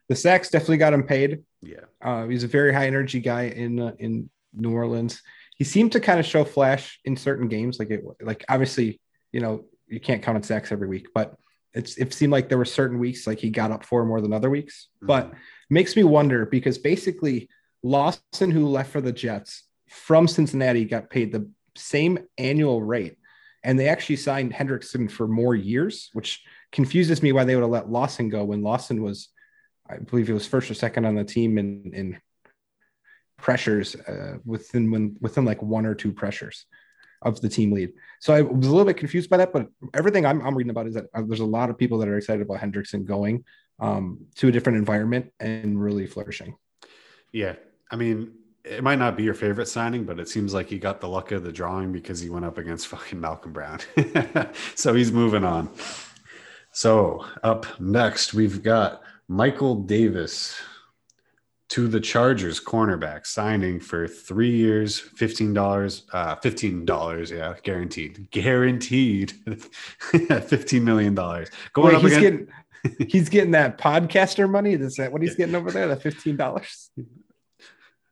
[0.10, 1.44] The sacks definitely got him paid.
[1.62, 1.86] Yeah.
[2.02, 5.22] Uh, he's a very high energy guy in uh, in New Orleans.
[5.56, 7.80] He seemed to kind of show flash in certain games.
[7.80, 9.00] Like it, like obviously,
[9.32, 11.36] you know, you can't count on sacks every week, but
[11.74, 14.34] it's it seemed like there were certain weeks like he got up for more than
[14.34, 14.88] other weeks.
[14.98, 15.08] Mm-hmm.
[15.08, 15.34] But
[15.70, 17.50] makes me wonder because basically
[17.84, 23.18] Lawson, who left for the Jets, from Cincinnati got paid the same annual rate,
[23.64, 27.72] and they actually signed Hendrickson for more years, which confuses me why they would have
[27.72, 29.30] let Lawson go when Lawson was,
[29.90, 32.22] I believe, he was first or second on the team in in
[33.38, 36.66] pressures uh, within when within like one or two pressures
[37.22, 37.94] of the team lead.
[38.20, 40.88] So I was a little bit confused by that, but everything I'm, I'm reading about
[40.88, 43.44] is that uh, there's a lot of people that are excited about Hendrickson going
[43.80, 46.56] um, to a different environment and really flourishing.
[47.32, 47.56] Yeah,
[47.90, 51.02] I mean, it might not be your favorite signing, but it seems like he got
[51.02, 53.80] the luck of the drawing because he went up against fucking Malcolm Brown.
[54.76, 55.70] so he's moving on.
[56.72, 60.60] So up next, we've got Michael Davis
[61.72, 68.30] to the Chargers cornerback signing for three years, fifteen dollars, uh, fifteen dollars, yeah, guaranteed,
[68.30, 69.32] guaranteed,
[70.12, 71.50] fifteen million dollars.
[71.72, 72.52] Going Wait, up he's against-
[72.84, 74.74] getting he's getting that podcaster money.
[74.74, 75.88] Is that what he's getting over there?
[75.88, 76.90] The fifteen dollars.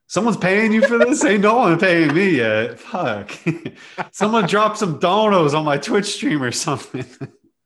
[0.06, 1.22] Someone's paying you for this?
[1.22, 2.80] Ain't no one paying me yet.
[2.80, 3.30] Fuck.
[4.10, 7.04] Someone drop some donos on my Twitch stream or something.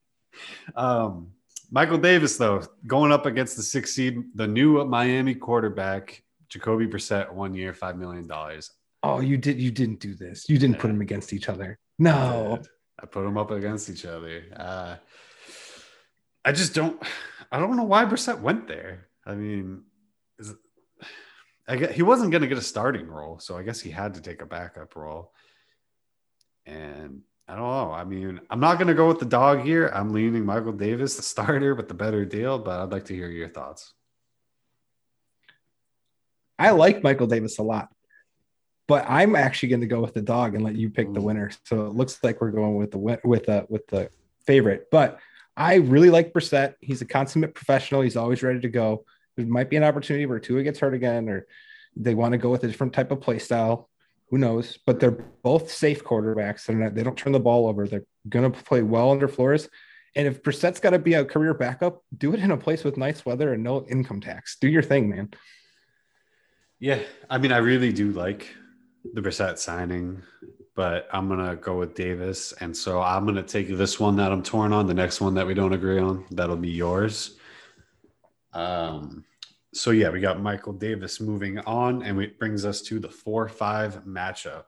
[0.76, 1.33] um,
[1.74, 7.32] Michael Davis, though, going up against the six seed, the new Miami quarterback, Jacoby Brissett,
[7.32, 8.70] one year, five million dollars.
[9.02, 10.48] Oh, you did you didn't do this.
[10.48, 10.82] You didn't yeah.
[10.82, 11.80] put them against each other.
[11.98, 12.60] No.
[12.62, 14.44] I, I put them up against each other.
[14.56, 14.94] Uh,
[16.44, 17.02] I just don't
[17.50, 19.08] I don't know why Brissett went there.
[19.26, 19.82] I mean,
[20.38, 20.54] is
[21.66, 24.14] I guess he wasn't going to get a starting role, so I guess he had
[24.14, 25.32] to take a backup role.
[26.66, 27.92] And I don't know.
[27.92, 29.88] I mean, I'm not going to go with the dog here.
[29.94, 33.28] I'm leaning Michael Davis, the starter, with the better deal, but I'd like to hear
[33.28, 33.92] your thoughts.
[36.58, 37.88] I like Michael Davis a lot,
[38.86, 41.24] but I'm actually going to go with the dog and let you pick the mm.
[41.24, 41.50] winner.
[41.64, 44.08] So it looks like we're going with the with the with the
[44.46, 44.86] favorite.
[44.90, 45.18] But
[45.56, 46.74] I really like Brissett.
[46.80, 48.00] He's a consummate professional.
[48.00, 49.04] He's always ready to go.
[49.36, 51.46] There might be an opportunity where Tua gets hurt again, or
[51.96, 53.90] they want to go with a different type of play style.
[54.30, 54.78] Who knows?
[54.86, 56.68] But they're both safe quarterbacks.
[56.68, 57.86] Not, they don't turn the ball over.
[57.86, 59.68] They're going to play well under Flores.
[60.16, 62.96] And if Brissett's got to be a career backup, do it in a place with
[62.96, 64.56] nice weather and no income tax.
[64.60, 65.30] Do your thing, man.
[66.78, 68.54] Yeah, I mean, I really do like
[69.12, 70.22] the Brissett signing,
[70.74, 74.42] but I'm gonna go with Davis, and so I'm gonna take this one that I'm
[74.42, 74.86] torn on.
[74.86, 77.36] The next one that we don't agree on, that'll be yours.
[78.52, 79.24] Um,
[79.74, 84.04] so yeah, we got Michael Davis moving on, and it brings us to the four-five
[84.04, 84.64] matchup.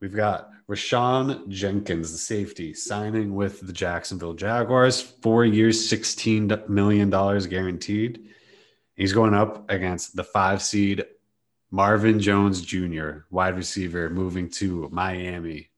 [0.00, 7.08] We've got Rayshawn Jenkins, the safety, signing with the Jacksonville Jaguars, four years, $16 million
[7.08, 8.28] guaranteed.
[8.96, 11.04] He's going up against the five seed
[11.70, 15.70] Marvin Jones Jr., wide receiver, moving to Miami.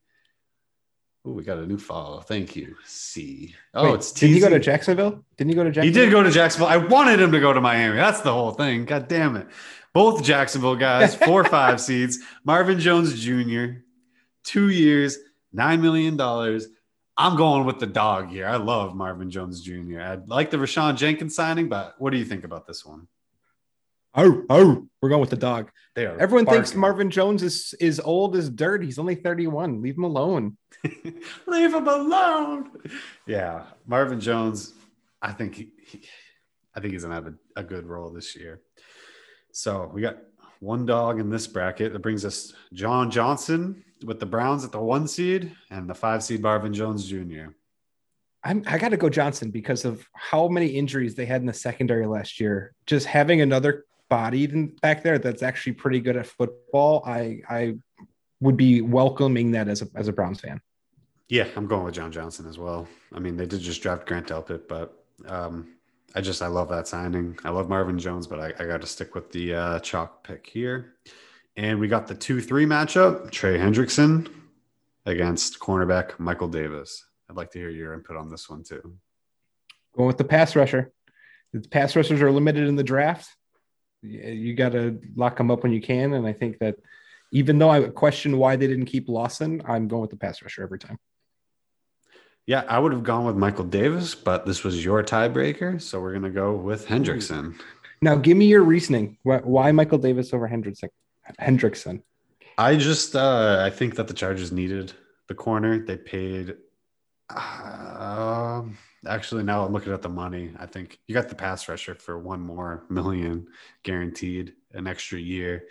[1.25, 2.21] Oh, we got a new follow.
[2.21, 2.75] Thank you.
[2.85, 3.55] C.
[3.73, 5.23] Oh, Wait, it's did he go to Jacksonville?
[5.37, 6.01] Didn't he go to Jacksonville?
[6.01, 6.67] He did go to Jacksonville.
[6.67, 7.95] I wanted him to go to Miami.
[7.95, 8.85] That's the whole thing.
[8.85, 9.47] God damn it.
[9.91, 12.19] Both Jacksonville guys, four five seeds.
[12.43, 13.79] Marvin Jones Jr.,
[14.43, 15.17] two years,
[15.55, 16.19] $9 million.
[17.17, 18.45] I'm going with the dog here.
[18.45, 20.01] I love Marvin Jones Jr.
[20.01, 23.07] I like the Rayshawn Jenkins signing, but what do you think about this one?
[24.15, 25.71] Oh, oh, we're going with the dog.
[25.93, 26.19] There.
[26.19, 26.63] Everyone barking.
[26.63, 28.83] thinks Marvin Jones is is old as dirt.
[28.83, 29.81] He's only 31.
[29.81, 30.57] Leave him alone.
[31.47, 32.71] Leave him alone.
[33.27, 34.73] Yeah, Marvin Jones.
[35.21, 36.01] I think he, he
[36.75, 38.61] I think he's gonna have a, a good role this year.
[39.51, 40.17] So we got
[40.59, 41.93] one dog in this bracket.
[41.93, 46.23] That brings us John Johnson with the Browns at the one seed and the five
[46.23, 47.47] seed Marvin Jones Jr.
[48.43, 51.53] I'm, I got to go Johnson because of how many injuries they had in the
[51.53, 52.73] secondary last year.
[52.85, 54.47] Just having another body
[54.81, 57.75] back there that's actually pretty good at football, I I
[58.41, 60.61] would be welcoming that as a as a Browns fan.
[61.27, 62.87] Yeah, I'm going with John Johnson as well.
[63.13, 65.75] I mean, they did just draft Grant Delpit, but um,
[66.13, 67.37] I just I love that signing.
[67.43, 70.45] I love Marvin Jones, but I, I got to stick with the uh, chalk pick
[70.45, 70.93] here.
[71.57, 74.31] And we got the two three matchup: Trey Hendrickson
[75.05, 77.05] against cornerback Michael Davis.
[77.29, 78.97] I'd like to hear your input on this one too.
[79.95, 80.91] Going with the pass rusher.
[81.53, 83.29] The pass rushers are limited in the draft
[84.05, 86.13] you got to lock them up when you can.
[86.13, 86.75] And I think that
[87.31, 90.63] even though I question why they didn't keep Lawson, I'm going with the pass rusher
[90.63, 90.97] every time.
[92.47, 96.13] Yeah, I would have gone with Michael Davis, but this was your tiebreaker, so we're
[96.13, 97.59] gonna go with Hendrickson.
[98.01, 99.17] Now, give me your reasoning.
[99.23, 100.89] Why Michael Davis over Hendrickson?
[101.41, 102.03] Hendrickson.
[102.57, 104.93] I just uh, I think that the Chargers needed
[105.27, 105.79] the corner.
[105.79, 106.55] They paid.
[107.29, 108.63] Uh,
[109.07, 110.51] Actually, now I'm looking at the money.
[110.59, 113.47] I think you got the pass rusher for one more million
[113.83, 115.65] guaranteed, an extra year.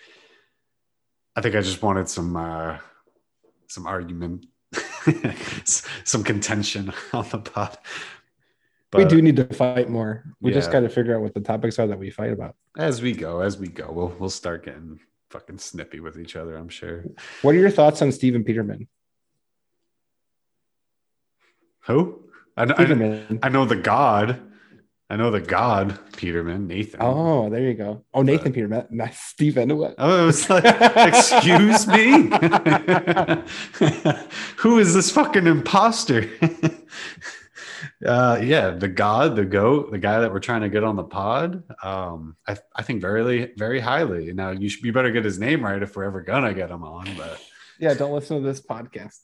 [1.36, 2.78] I think I just wanted some uh,
[3.66, 4.46] some argument,
[5.64, 7.84] some contention on the pot.
[8.90, 10.22] But, we do need to fight more.
[10.40, 10.58] We yeah.
[10.58, 12.54] just got to figure out what the topics are that we fight about.
[12.78, 16.56] As we go, as we go, we'll we'll start getting fucking snippy with each other.
[16.56, 17.04] I'm sure.
[17.42, 18.86] What are your thoughts on Steven Peterman?
[21.86, 22.23] Who?
[22.56, 24.40] I, know- I, I know the God.
[25.10, 27.00] I know the God Peterman Nathan.
[27.02, 28.04] Oh, there you go.
[28.14, 29.76] Oh, Nathan Peterman, not Steven.
[29.76, 29.94] What?
[29.98, 30.64] Oh, was like,
[30.96, 32.30] excuse me.
[34.58, 36.30] Who is this fucking imposter?
[38.06, 41.04] uh, yeah, the God, the goat, the guy that we're trying to get on the
[41.04, 41.62] pod.
[41.82, 44.32] Um, I, I think very, very highly.
[44.32, 46.82] Now you should, you better get his name right if we're ever gonna get him
[46.82, 47.08] on.
[47.16, 47.40] But
[47.78, 49.18] Yeah, don't listen to this podcast.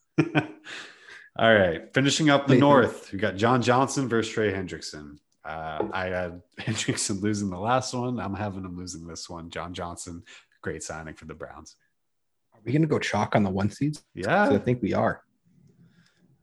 [1.38, 2.56] All right, finishing up the.
[2.56, 5.18] North, we got John Johnson versus Trey Hendrickson.
[5.44, 8.18] Uh, I had Hendrickson losing the last one.
[8.18, 9.50] I'm having him losing this one.
[9.50, 10.22] John Johnson,
[10.62, 11.76] great signing for the Browns.
[12.52, 14.02] Are we gonna go chalk on the one seeds?
[14.14, 15.22] Yeah, I think we are.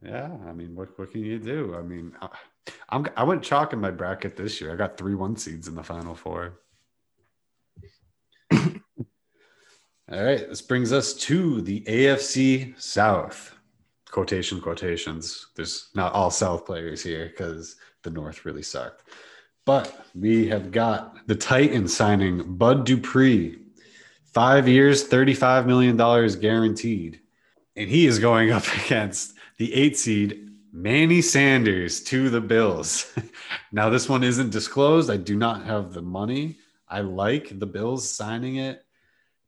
[0.02, 1.76] Yeah, I mean, what what can you do?
[1.76, 2.28] I mean, I,
[2.88, 4.72] I'm I went chalk in my bracket this year.
[4.72, 6.60] I got three one seeds in the final four.
[8.52, 8.64] All
[10.08, 13.57] right, this brings us to the AFC South.
[14.10, 15.48] Quotation quotations.
[15.54, 19.02] There's not all South players here because the North really sucked.
[19.64, 23.58] But we have got the Titans signing Bud Dupree,
[24.32, 25.96] five years, $35 million
[26.40, 27.20] guaranteed.
[27.76, 33.12] And he is going up against the eight seed Manny Sanders to the Bills.
[33.72, 35.10] now, this one isn't disclosed.
[35.10, 36.58] I do not have the money.
[36.88, 38.84] I like the Bills signing it,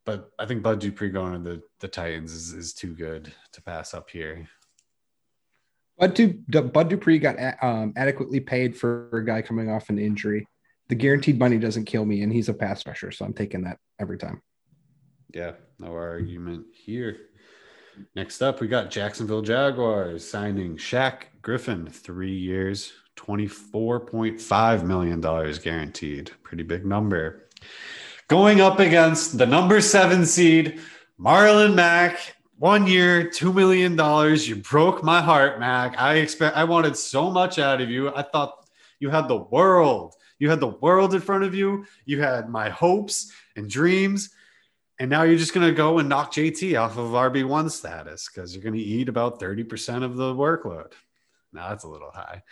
[0.05, 3.61] but I think Bud Dupree going to the, the Titans is, is too good to
[3.61, 4.47] pass up here.
[5.97, 10.47] Bud, du- Bud Dupree got um, adequately paid for a guy coming off an injury.
[10.89, 13.77] The guaranteed money doesn't kill me, and he's a pass rusher, so I'm taking that
[13.99, 14.41] every time.
[15.33, 17.17] Yeah, no argument here.
[18.15, 25.21] Next up, we got Jacksonville Jaguars signing Shaq Griffin, three years, $24.5 million
[25.61, 26.31] guaranteed.
[26.43, 27.47] Pretty big number.
[28.27, 30.79] Going up against the number seven seed,
[31.19, 33.97] Marlon Mack, one year, $2 million.
[34.39, 35.99] You broke my heart, Mack.
[35.99, 38.13] I expect I wanted so much out of you.
[38.13, 40.15] I thought you had the world.
[40.37, 41.85] You had the world in front of you.
[42.05, 44.29] You had my hopes and dreams.
[44.99, 48.53] And now you're just going to go and knock JT off of RB1 status because
[48.53, 50.93] you're going to eat about 30% of the workload.
[51.51, 52.43] Now that's a little high.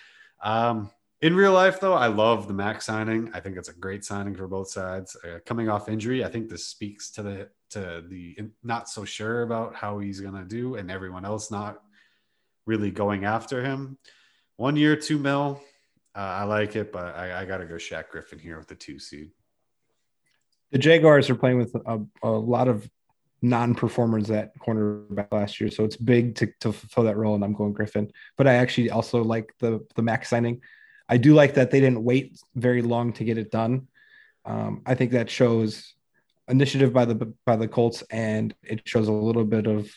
[0.41, 0.89] Um,
[1.21, 3.29] in real life, though, I love the Mack signing.
[3.33, 5.17] I think it's a great signing for both sides.
[5.23, 9.43] Uh, coming off injury, I think this speaks to the to the not so sure
[9.43, 11.81] about how he's to do, and everyone else not
[12.65, 13.97] really going after him.
[14.55, 15.61] One year, two mil.
[16.15, 18.75] Uh, I like it, but I, I got to go Shaq Griffin here with the
[18.75, 19.31] two seed.
[20.71, 22.89] The Jaguars are playing with a, a lot of
[23.41, 27.35] non-performers at cornerback last year, so it's big to, to fulfill that role.
[27.35, 30.61] And I'm going Griffin, but I actually also like the the Mack's signing.
[31.09, 33.87] I do like that they didn't wait very long to get it done.
[34.45, 35.95] Um, I think that shows
[36.47, 39.91] initiative by the by the Colts, and it shows a little bit of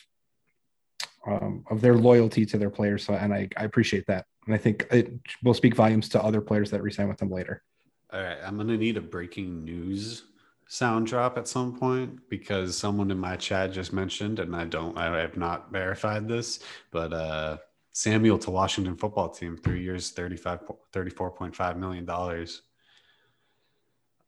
[1.25, 3.05] um, of their loyalty to their players.
[3.05, 6.41] So, and I, I appreciate that, and I think it will speak volumes to other
[6.41, 7.63] players that resign with them later.
[8.11, 10.23] All right, I'm gonna need a breaking news
[10.67, 14.97] sound drop at some point because someone in my chat just mentioned, and I don't,
[14.97, 16.59] I have not verified this,
[16.91, 17.57] but uh,
[17.93, 22.63] Samuel to Washington football team, three years, 35, 34.5 million dollars.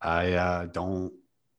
[0.00, 1.12] I uh, don't,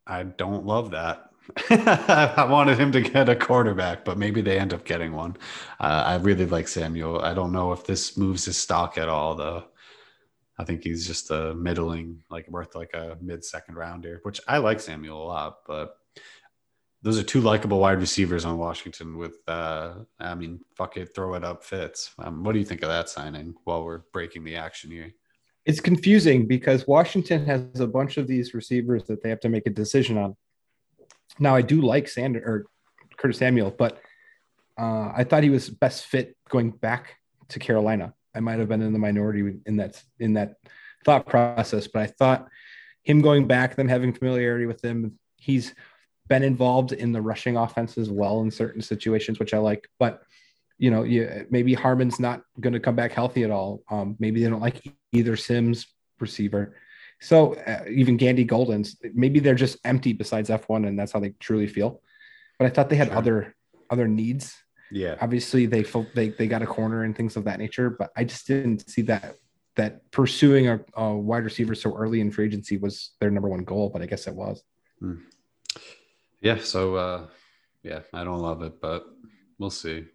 [0.06, 1.32] I don't love that.
[1.70, 5.38] I wanted him to get a quarterback, but maybe they end up getting one.
[5.80, 7.22] Uh, I really like Samuel.
[7.22, 9.66] I don't know if this moves his stock at all, though.
[10.58, 14.58] I think he's just a middling, like worth like a mid second rounder, which I
[14.58, 15.98] like Samuel a lot, but
[17.08, 21.36] those are two likable wide receivers on Washington with, uh, I mean, fuck it, throw
[21.36, 22.12] it up fits.
[22.20, 25.14] Um, what do you think of that signing while we're breaking the action here?
[25.66, 29.66] It's confusing because Washington has a bunch of these receivers that they have to make
[29.66, 30.36] a decision on.
[31.40, 32.66] Now, I do like Sander or
[33.16, 34.02] Curtis Samuel, but
[34.78, 37.16] uh, I thought he was best fit going back
[37.48, 38.16] to Carolina.
[38.36, 40.56] I might have been in the minority in that in that
[41.06, 42.50] thought process, but I thought
[43.04, 45.74] him going back, them having familiarity with him, he's
[46.28, 49.88] been involved in the rushing offense as well in certain situations, which I like.
[50.00, 50.22] But
[50.80, 53.82] you know, you, maybe Harmon's not going to come back healthy at all.
[53.90, 55.88] Um, maybe they don't like either Sims
[56.20, 56.76] receiver.
[57.20, 61.32] So uh, even Gandy Golden's, maybe they're just empty besides F1, and that's how they
[61.40, 62.02] truly feel.
[62.60, 63.18] But I thought they had Sure.
[63.18, 63.56] other
[63.90, 64.54] other needs
[64.92, 65.16] Yeah.
[65.22, 68.46] obviously they they they got a corner and things of that nature but i just
[68.48, 69.36] didn't see that
[69.78, 73.64] that pursuing a, a wide receiver so early in free agency was their number one
[73.64, 74.62] goal but i guess it was
[76.42, 76.58] Yeah.
[76.60, 77.28] So, uh,
[77.84, 79.06] yeah, I don't love it, but
[79.58, 80.06] we'll see.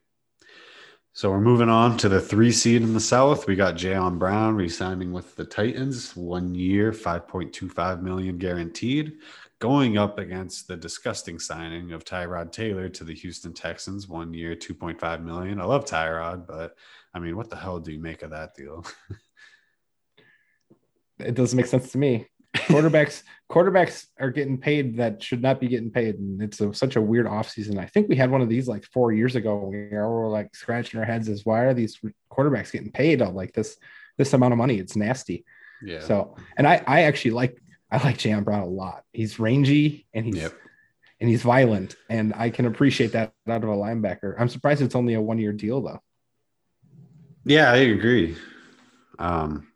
[1.15, 3.47] So we're moving on to the three seed in the South.
[3.47, 8.39] We got Jayon Brown re-signing with the Titans, one year, five point two five million
[8.39, 9.19] guaranteed.
[9.59, 14.57] going up against the disgusting signing of Tyrod Taylor to the Houston Texans, one year,
[14.57, 15.61] 2.5 million.
[15.61, 16.75] I love Tyrod, but
[17.15, 18.85] I mean, what the hell do you make of that deal?
[21.19, 22.27] It doesn't make sense to me.
[22.57, 23.23] Quarterbacks,
[23.53, 27.03] quarterbacks are getting paid that should not be getting paid, and it's a, such a
[27.03, 27.79] weird offseason.
[27.79, 29.57] I think we had one of these like four years ago.
[29.57, 32.01] Where We were like scratching our heads as why are these
[32.33, 33.77] quarterbacks getting paid all like this
[34.17, 34.79] this amount of money?
[34.79, 35.45] It's nasty.
[35.85, 36.01] Yeah.
[36.01, 39.05] So, and I I actually like I like Jayon Brown a lot.
[39.13, 40.55] He's rangy and he's Yep.
[41.21, 44.35] and he's violent, and I can appreciate that out of a linebacker.
[44.39, 46.01] I'm surprised it's only a one year deal though.
[47.45, 48.37] Yeah, I agree.
[49.19, 49.69] Um,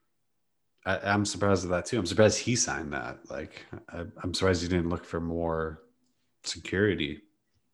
[0.87, 1.99] I, I'm surprised at that too.
[1.99, 3.19] I'm surprised he signed that.
[3.29, 5.83] Like, I, I'm surprised he didn't look for more
[6.45, 7.23] security.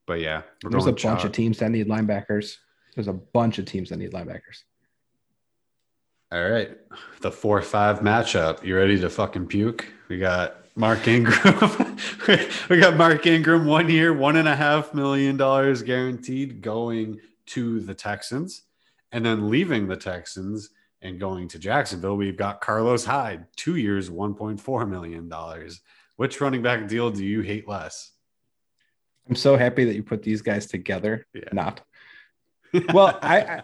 [0.07, 2.57] But yeah, There's a bunch of teams that need linebackers.
[2.95, 4.65] There's a bunch of teams that need linebackers.
[6.33, 6.71] All right,
[7.21, 8.65] the four-five matchup.
[8.65, 9.87] You ready to fucking puke?
[10.09, 11.99] We got Mark Ingram.
[12.71, 17.81] we got Mark Ingram, one year, one and a half million dollars guaranteed, going to
[17.81, 18.63] the Texans,
[19.13, 20.71] and then leaving the Texans
[21.03, 22.17] and going to Jacksonville.
[22.17, 25.81] We've got Carlos Hyde, two years, one point four million dollars.
[26.17, 28.13] Which running back deal do you hate less?
[29.29, 31.27] I'm so happy that you put these guys together.
[31.35, 31.49] Yeah.
[31.53, 31.81] Not.
[32.95, 33.63] Well, I,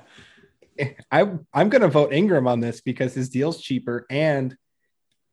[0.79, 4.55] I I I'm gonna vote Ingram on this because his deal's cheaper and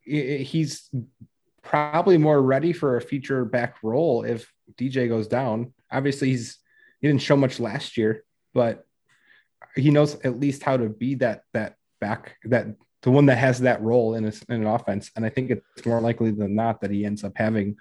[0.06, 0.89] he's
[1.62, 5.74] probably more ready for a feature back role if DJ goes down.
[5.91, 6.58] Obviously, he's
[7.01, 8.86] he didn't show much last year, but
[9.76, 12.67] he knows at least how to be that that back that
[13.01, 15.11] the one that has that role in, a, in an offense.
[15.15, 17.77] And I think it's more likely than not that he ends up having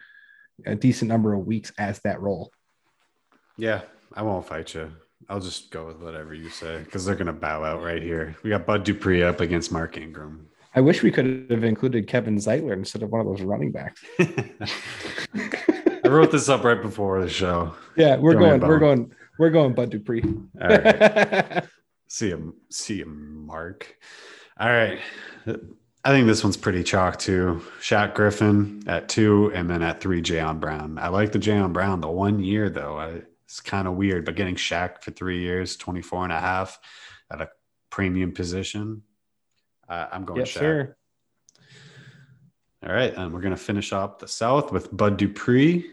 [0.67, 2.53] a decent number of weeks as that role.
[3.57, 4.93] Yeah, I won't fight you.
[5.29, 8.37] I'll just go with whatever you say because they're gonna bow out right here.
[8.43, 10.49] We got Bud Dupree up against Mark Ingram.
[10.75, 14.05] I wish we could have included Kevin Zeitler instead of one of those running backs.
[14.19, 17.75] I wrote this up right before the show.
[17.97, 20.23] Yeah, we're going, we're going, we're going Bud Dupree.
[20.61, 21.65] All right.
[22.09, 23.97] see him, see him, Mark.
[24.59, 25.01] All right.
[26.05, 27.63] I think this one's pretty chalk too.
[27.81, 30.99] Shaq Griffin at two, and then at three, Jayon Brown.
[30.99, 32.01] I like the Jayon Brown.
[32.01, 35.77] The one year though, I, it's kind of weird, but getting Shaq for three years,
[35.77, 36.79] 24 and a half
[37.31, 37.49] at a
[37.91, 39.03] premium position.
[39.89, 40.59] Uh, I'm going yes, Shaq.
[40.59, 40.97] sir.
[42.87, 45.87] All right, and we're gonna finish up the South with Bud Dupree,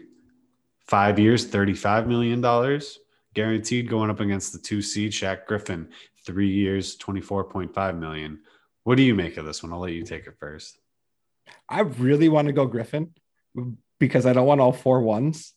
[0.86, 2.98] five years, thirty-five million dollars
[3.34, 5.88] guaranteed, going up against the two seed Shaq Griffin,
[6.24, 8.40] three years, twenty-four point five million.
[8.84, 9.72] What do you make of this one?
[9.72, 10.78] I'll let you take it first.
[11.68, 13.12] I really want to go Griffin
[13.98, 15.52] because I don't want all four ones,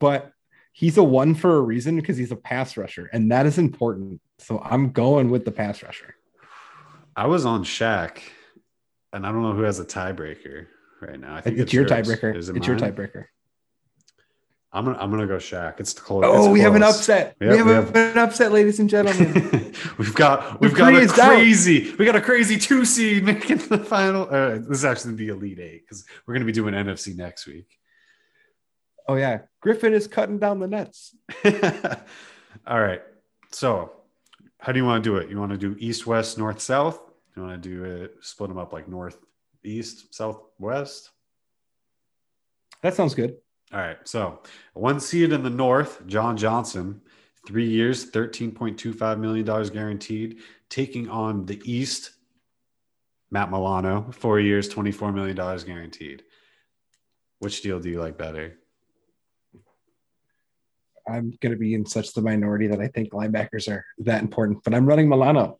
[0.00, 0.32] but
[0.72, 4.20] he's a one for a reason because he's a pass rusher, and that is important.
[4.38, 6.14] So I'm going with the pass rusher.
[7.16, 8.20] I was on Shaq,
[9.12, 10.66] and I don't know who has a tiebreaker
[11.00, 11.34] right now.
[11.34, 12.06] I think It's, your yours.
[12.06, 12.34] tiebreaker.
[12.34, 13.24] It It's your tiebreaker.
[14.70, 15.80] I'm gonna I'm gonna go Shaq.
[15.80, 16.24] It's the close.
[16.26, 17.36] Oh, it's we have an upset.
[17.40, 19.72] Yep, we have, we have- an upset, ladies and gentlemen.
[19.98, 21.30] we've got we've got a is out.
[21.30, 24.28] crazy we got a crazy two seed making the final.
[24.28, 27.78] Uh, this is actually the elite eight because we're gonna be doing NFC next week.
[29.08, 31.14] oh yeah, Griffin is cutting down the nets.
[32.66, 33.00] All right.
[33.50, 33.92] So,
[34.60, 35.30] how do you want to do it?
[35.30, 37.00] You want to do east, west, north, south?
[37.34, 39.16] You want to do it split them up like north,
[39.64, 41.10] east, south, west?
[42.82, 43.36] That sounds good.
[43.72, 43.98] All right.
[44.04, 44.40] So,
[44.72, 47.02] one seed in the north, John Johnson,
[47.46, 50.38] three years, $13.25 million guaranteed,
[50.70, 52.12] taking on the east,
[53.30, 56.22] Matt Milano, four years, $24 million guaranteed.
[57.40, 58.58] Which deal do you like better?
[61.06, 64.62] I'm going to be in such the minority that I think linebackers are that important,
[64.64, 65.58] but I'm running Milano.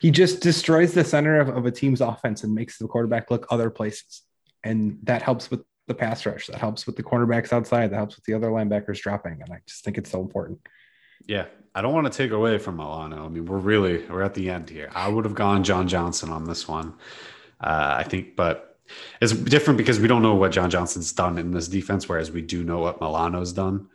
[0.00, 3.46] He just destroys the center of, of a team's offense and makes the quarterback look
[3.50, 4.22] other places.
[4.62, 6.46] And that helps with the pass rush.
[6.46, 7.90] That helps with the cornerbacks outside.
[7.90, 9.40] That helps with the other linebackers dropping.
[9.42, 10.60] And I just think it's so important.
[11.26, 13.24] Yeah, I don't want to take away from Milano.
[13.24, 14.90] I mean, we're really we're at the end here.
[14.94, 16.94] I would have gone John Johnson on this one.
[17.60, 18.78] Uh, I think, but
[19.20, 22.42] it's different because we don't know what John Johnson's done in this defense, whereas we
[22.42, 23.88] do know what Milano's done.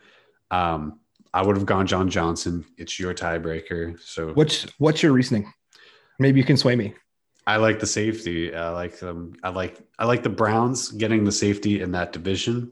[0.49, 0.99] Um,
[1.33, 2.65] I would have gone John Johnson.
[2.77, 5.53] It's your tiebreaker, so What's what's your reasoning?
[6.17, 6.95] Maybe you can sway me.
[7.50, 8.54] I like the safety.
[8.54, 9.34] I like them.
[9.41, 12.72] I like I like the Browns getting the safety in that division,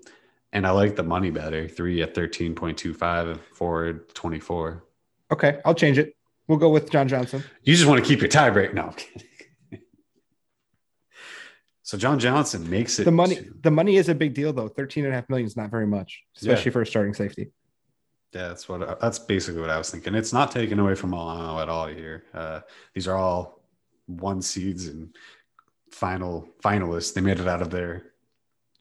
[0.53, 1.67] and I like the money better.
[1.67, 4.83] Three at thirteen point two five forward twenty four.
[5.31, 6.15] Okay, I'll change it.
[6.47, 7.43] We'll go with John Johnson.
[7.63, 8.75] You just want to keep your tiebreak.
[8.75, 9.23] No, I'm kidding.
[11.81, 14.67] so John Johnson makes it The money to- the money is a big deal though.
[14.67, 17.51] 13 and a half million is not very much, especially for a starting safety.
[18.31, 20.13] yeah, that's what that's basically what I was thinking.
[20.13, 22.25] It's not taken away from Milano at all here.
[22.31, 22.59] Uh,
[22.93, 23.56] these are all
[24.07, 25.15] one seeds and
[25.91, 27.13] final finalists.
[27.13, 28.13] They made it out of their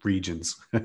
[0.02, 0.56] regions.
[0.74, 0.80] All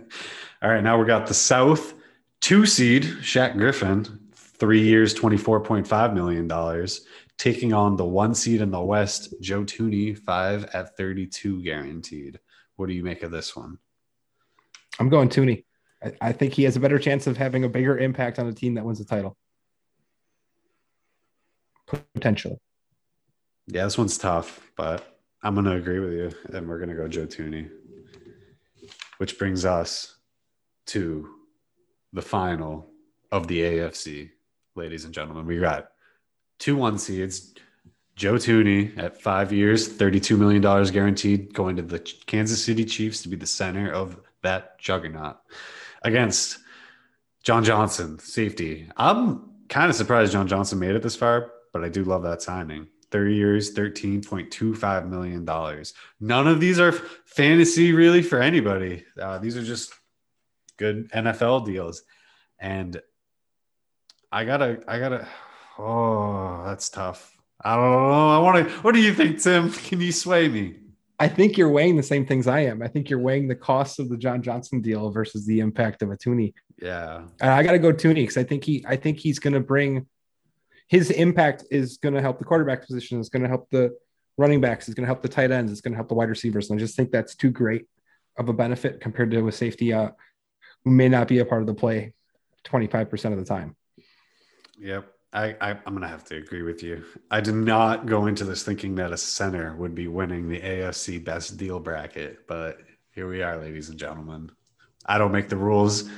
[0.69, 1.93] right, now we got the South
[2.41, 7.05] two seed Shaq Griffin, three years, twenty four point five million dollars,
[7.37, 12.39] taking on the one seed in the West, Joe Thuney, five at thirty two guaranteed.
[12.75, 13.77] What do you make of this one?
[14.99, 15.65] I'm going Thuney.
[16.19, 18.73] I, think he has a better chance of having a bigger impact on a team
[18.73, 19.37] that wins the title.
[22.15, 22.57] Potentially.
[23.67, 26.31] Yeah, this one's tough, but I'm to agree with you.
[26.53, 27.69] And we're to go Joe Thuney,
[29.17, 30.15] which brings us
[30.87, 31.29] to
[32.13, 32.89] the final
[33.31, 34.31] of the AFC,
[34.75, 35.45] ladies and gentlemen.
[35.45, 35.91] We got
[36.59, 37.53] two one seeds.
[38.15, 43.29] Joe Thuney at five years, $32 million guaranteed, going to the Kansas City Chiefs to
[43.29, 45.37] be the center of that juggernaut
[46.03, 46.59] against
[47.41, 48.89] John Johnson, safety.
[48.97, 52.41] I'm kind of surprised John Johnson made it this far, but I do love that
[52.41, 52.87] signing.
[53.11, 55.83] 30 years, $13.25 million.
[56.19, 59.05] None of these are fantasy really for anybody.
[59.19, 59.93] Uh, these are just
[60.77, 62.03] good NFL deals.
[62.59, 63.01] And
[64.31, 65.27] I gotta, I gotta,
[65.77, 67.37] oh, that's tough.
[67.63, 68.29] I don't know.
[68.29, 69.71] I want to, what do you think, Tim?
[69.71, 70.77] Can you sway me?
[71.19, 72.81] I think you're weighing the same things I am.
[72.81, 76.09] I think you're weighing the cost of the John Johnson deal versus the impact of
[76.09, 76.53] a Thuney.
[76.81, 77.21] Yeah.
[77.39, 79.59] And I got to go Thuney because I think he, I think he's going to
[79.59, 80.07] bring
[80.91, 83.17] his impact is going to help the quarterback position.
[83.17, 83.97] It's going to help the
[84.37, 84.89] running backs.
[84.89, 85.71] It's going to help the tight ends.
[85.71, 86.69] It's going to help the wide receivers.
[86.69, 87.85] And I just think that's too great
[88.35, 90.09] of a benefit compared to a safety uh,
[90.83, 92.13] who may not be a part of the play
[92.65, 93.77] 25% of the time.
[94.79, 95.09] Yep.
[95.31, 97.05] I, I am gonna have to agree with you.
[97.29, 101.23] I did not go into this thinking that a center would be winning the AFC
[101.23, 102.79] best deal bracket, but
[103.15, 104.51] here we are, ladies and gentlemen.
[105.05, 106.09] I don't make the rules,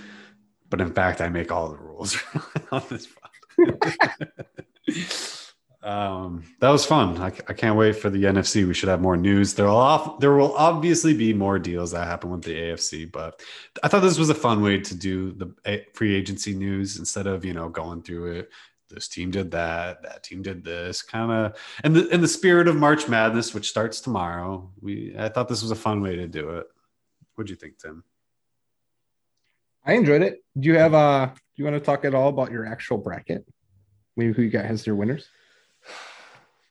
[0.67, 2.17] but in fact, I make all the rules
[2.71, 3.07] on this.
[5.84, 7.18] um, that was fun.
[7.18, 8.68] I, I can't wait for the NFC.
[8.68, 9.54] We should have more news.
[9.54, 13.41] There will there will obviously be more deals that happen with the AFC, but
[13.84, 17.44] I thought this was a fun way to do the free agency news instead of
[17.44, 18.50] you know going through it
[18.94, 22.68] this team did that, that team did this, kind of, and the in the spirit
[22.68, 24.72] of March Madness, which starts tomorrow.
[24.82, 26.68] We I thought this was a fun way to do it.
[27.36, 28.04] What'd you think, Tim?
[29.86, 30.44] I enjoyed it.
[30.58, 33.46] Do you have uh do you want to talk at all about your actual bracket?
[34.16, 35.28] Maybe who you got as your winners?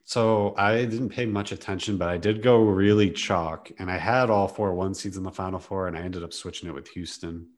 [0.05, 4.29] So I didn't pay much attention, but I did go really chalk, and I had
[4.29, 6.89] all four one seeds in the final four, and I ended up switching it with
[6.89, 7.49] Houston.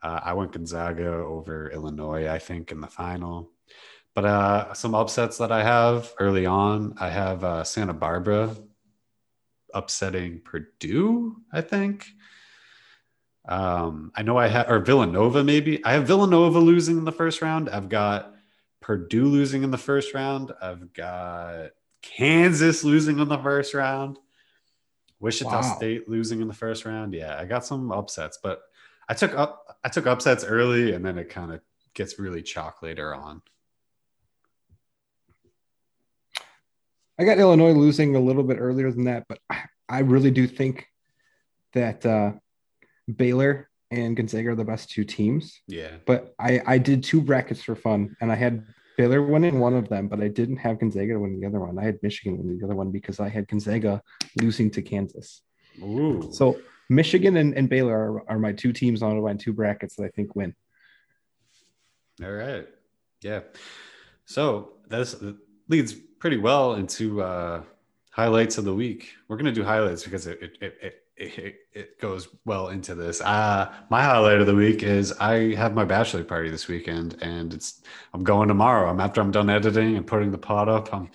[0.00, 3.50] Uh, I went Gonzaga over Illinois, I think, in the final.
[4.14, 8.54] But uh, some upsets that I have early on, I have uh, Santa Barbara
[9.74, 12.06] upsetting Purdue, I think.
[13.48, 15.84] Um, I know I have, or Villanova maybe.
[15.84, 17.68] I have Villanova losing in the first round.
[17.68, 18.34] I've got
[18.88, 20.50] Purdue losing in the first round.
[20.62, 24.18] I've got Kansas losing in the first round.
[25.20, 25.76] Wichita wow.
[25.76, 27.12] State losing in the first round.
[27.12, 28.62] Yeah, I got some upsets, but
[29.06, 31.60] I took up I took upsets early, and then it kind of
[31.92, 33.42] gets really chalk later on.
[37.18, 39.38] I got Illinois losing a little bit earlier than that, but
[39.86, 40.86] I really do think
[41.74, 42.32] that uh,
[43.14, 45.60] Baylor and Gonzaga are the best two teams.
[45.66, 45.96] Yeah.
[46.06, 48.64] But I, I did two brackets for fun, and I had
[48.98, 51.78] Baylor winning one of them, but I didn't have Gonzaga win the other one.
[51.78, 54.02] I had Michigan win the other one because I had Gonzaga
[54.42, 55.42] losing to Kansas.
[55.80, 56.28] Ooh.
[56.32, 60.04] So Michigan and, and Baylor are, are my two teams on my two brackets that
[60.04, 60.52] I think win.
[62.24, 62.66] All right.
[63.22, 63.42] Yeah.
[64.24, 65.14] So that's
[65.68, 67.62] leads pretty well into uh,
[68.10, 69.14] highlights of the week.
[69.28, 73.20] We're gonna do highlights because it it it, it, it goes well into this.
[73.20, 77.52] Uh, my highlight of the week is I have my bachelor party this weekend, and
[77.52, 77.82] it's
[78.14, 78.88] I'm going tomorrow.
[78.88, 80.94] I'm after I'm done editing and putting the pot up.
[80.94, 81.10] I'm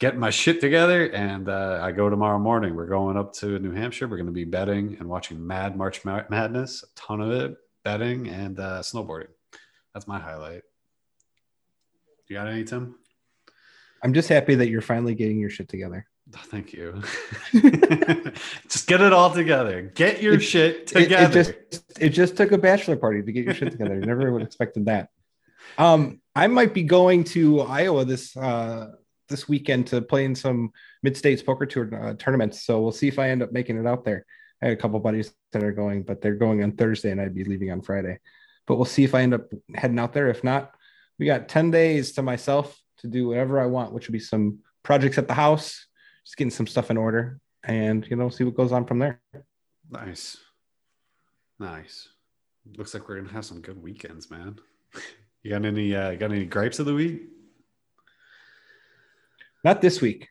[0.00, 2.74] getting my shit together, and uh, I go tomorrow morning.
[2.74, 4.08] We're going up to New Hampshire.
[4.08, 8.28] We're going to be betting and watching Mad March Madness, a ton of it, betting
[8.28, 9.28] and uh, snowboarding.
[9.94, 10.62] That's my highlight.
[12.28, 12.96] You got any, Tim?
[14.02, 16.06] I'm just happy that you're finally getting your shit together.
[16.34, 17.02] Oh, thank you.
[18.68, 19.82] just get it all together.
[19.94, 21.40] Get your it, shit together.
[21.40, 23.96] It, it, just it just took a bachelor party to get your shit together.
[24.00, 25.08] Never would have expected that.
[25.78, 28.92] Um, I might be going to Iowa this uh
[29.28, 30.72] this weekend to play in some
[31.02, 32.62] mid states poker tour uh, tournaments.
[32.62, 34.24] So we'll see if I end up making it out there.
[34.62, 37.34] I had a couple buddies that are going, but they're going on Thursday, and I'd
[37.34, 38.18] be leaving on Friday.
[38.66, 40.28] But we'll see if I end up heading out there.
[40.28, 40.72] If not,
[41.18, 44.60] we got ten days to myself to do whatever I want, which would be some
[44.82, 45.86] projects at the house,
[46.24, 49.20] just getting some stuff in order, and you know, see what goes on from there.
[49.90, 50.36] Nice,
[51.58, 52.08] nice.
[52.76, 54.58] Looks like we're gonna have some good weekends, man.
[55.42, 55.94] You got any?
[55.94, 57.22] Uh, got any gripes of the week?
[59.64, 60.28] Not this week.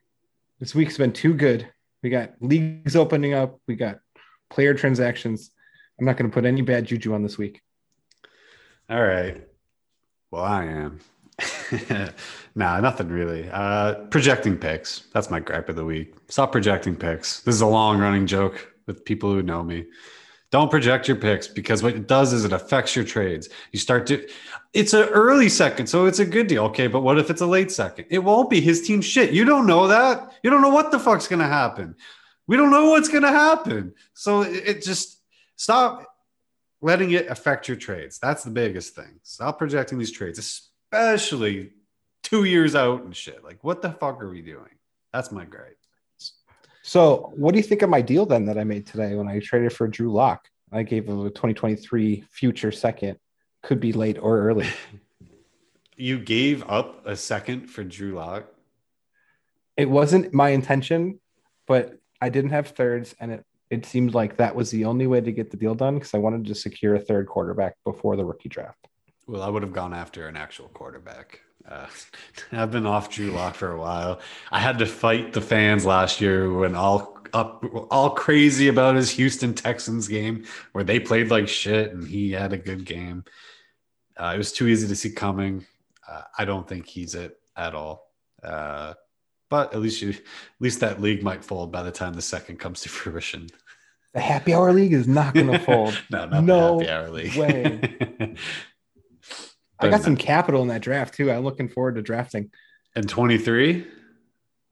[0.60, 1.68] This week's been too good.
[2.04, 3.60] We got leagues opening up.
[3.68, 4.00] We got
[4.50, 5.52] player transactions.
[6.00, 7.62] I'm not going to put any bad juju on this week.
[8.89, 9.48] All right.
[10.32, 11.00] Well, I am.
[12.55, 13.49] nah, nothing really.
[13.51, 15.07] Uh, projecting picks.
[15.13, 16.13] That's my gripe of the week.
[16.28, 17.41] Stop projecting picks.
[17.41, 19.86] This is a long running joke with people who know me.
[20.51, 23.47] Don't project your picks because what it does is it affects your trades.
[23.72, 24.28] You start to,
[24.74, 26.65] it's an early second, so it's a good deal.
[26.65, 28.05] Okay, but what if it's a late second?
[28.09, 29.32] It won't be his team shit.
[29.32, 30.34] You don't know that.
[30.43, 31.95] You don't know what the fuck's going to happen.
[32.47, 33.93] We don't know what's going to happen.
[34.13, 35.22] So it, it just
[35.55, 36.05] stop
[36.82, 38.19] letting it affect your trades.
[38.19, 39.19] That's the biggest thing.
[39.24, 41.72] Stop projecting these trades, especially
[42.24, 43.44] two years out and shit.
[43.44, 44.70] Like, what the fuck are we doing?
[45.14, 45.78] That's my gripe.
[46.84, 49.39] So, what do you think of my deal then that I made today when I
[49.39, 50.48] traded for Drew Lock?
[50.72, 53.18] I gave him a 2023 future second,
[53.62, 54.68] could be late or early.
[55.96, 58.46] you gave up a second for Drew Lock.
[59.78, 61.20] It wasn't my intention,
[61.68, 65.22] but I didn't have thirds, and it it seemed like that was the only way
[65.22, 68.26] to get the deal done because I wanted to secure a third quarterback before the
[68.26, 68.86] rookie draft.
[69.32, 71.40] Well, I would have gone after an actual quarterback.
[71.66, 71.88] Uh,
[72.52, 74.20] I've been off Drew Lock for a while.
[74.52, 79.10] I had to fight the fans last year when all up all crazy about his
[79.12, 83.24] Houston Texans game where they played like shit and he had a good game.
[84.18, 85.66] Uh, it was too easy to see coming.
[86.06, 88.12] Uh, I don't think he's it at all.
[88.44, 88.96] Uh,
[89.50, 90.18] but at least you, at
[90.60, 93.48] least that league might fold by the time the second comes to fruition.
[94.14, 95.98] The happy hour league is not going to fold.
[96.10, 97.36] no, not no the happy hour league.
[97.38, 98.36] way.
[99.82, 101.32] I got some capital in that draft too.
[101.32, 102.52] I'm looking forward to drafting.
[102.96, 103.88] And 23?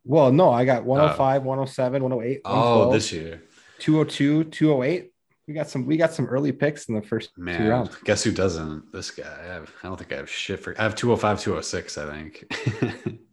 [0.05, 2.41] Well, no, I got 105, 107, 108.
[2.45, 3.43] Oh, this year.
[3.79, 5.11] 202, 208.
[5.47, 7.95] We got some we got some early picks in the first Man, two rounds.
[8.03, 8.91] Guess who doesn't?
[8.93, 9.35] This guy.
[9.41, 13.19] I have I don't think I have shit for I have 205, 206, I think.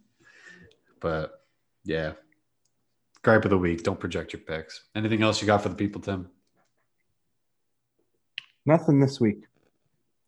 [1.00, 1.40] But
[1.84, 2.12] yeah,
[3.22, 3.82] gripe of the week.
[3.82, 4.84] Don't project your picks.
[4.94, 6.28] Anything else you got for the people, Tim?
[8.64, 9.44] Nothing this week.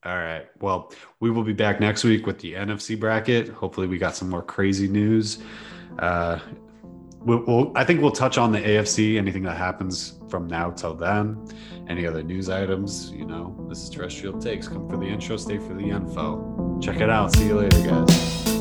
[0.04, 0.46] All right.
[0.60, 3.48] Well, we will be back next week with the NFC bracket.
[3.48, 5.38] Hopefully, we got some more crazy news.
[5.98, 6.38] Uh,
[7.18, 9.16] we'll, we'll, I think we'll touch on the AFC.
[9.18, 11.44] Anything that happens from now till then.
[11.88, 13.10] Any other news items?
[13.10, 14.68] You know, this is Terrestrial Takes.
[14.68, 16.78] Come for the intro, stay for the info.
[16.80, 17.34] Check it out.
[17.34, 18.57] See you later, guys.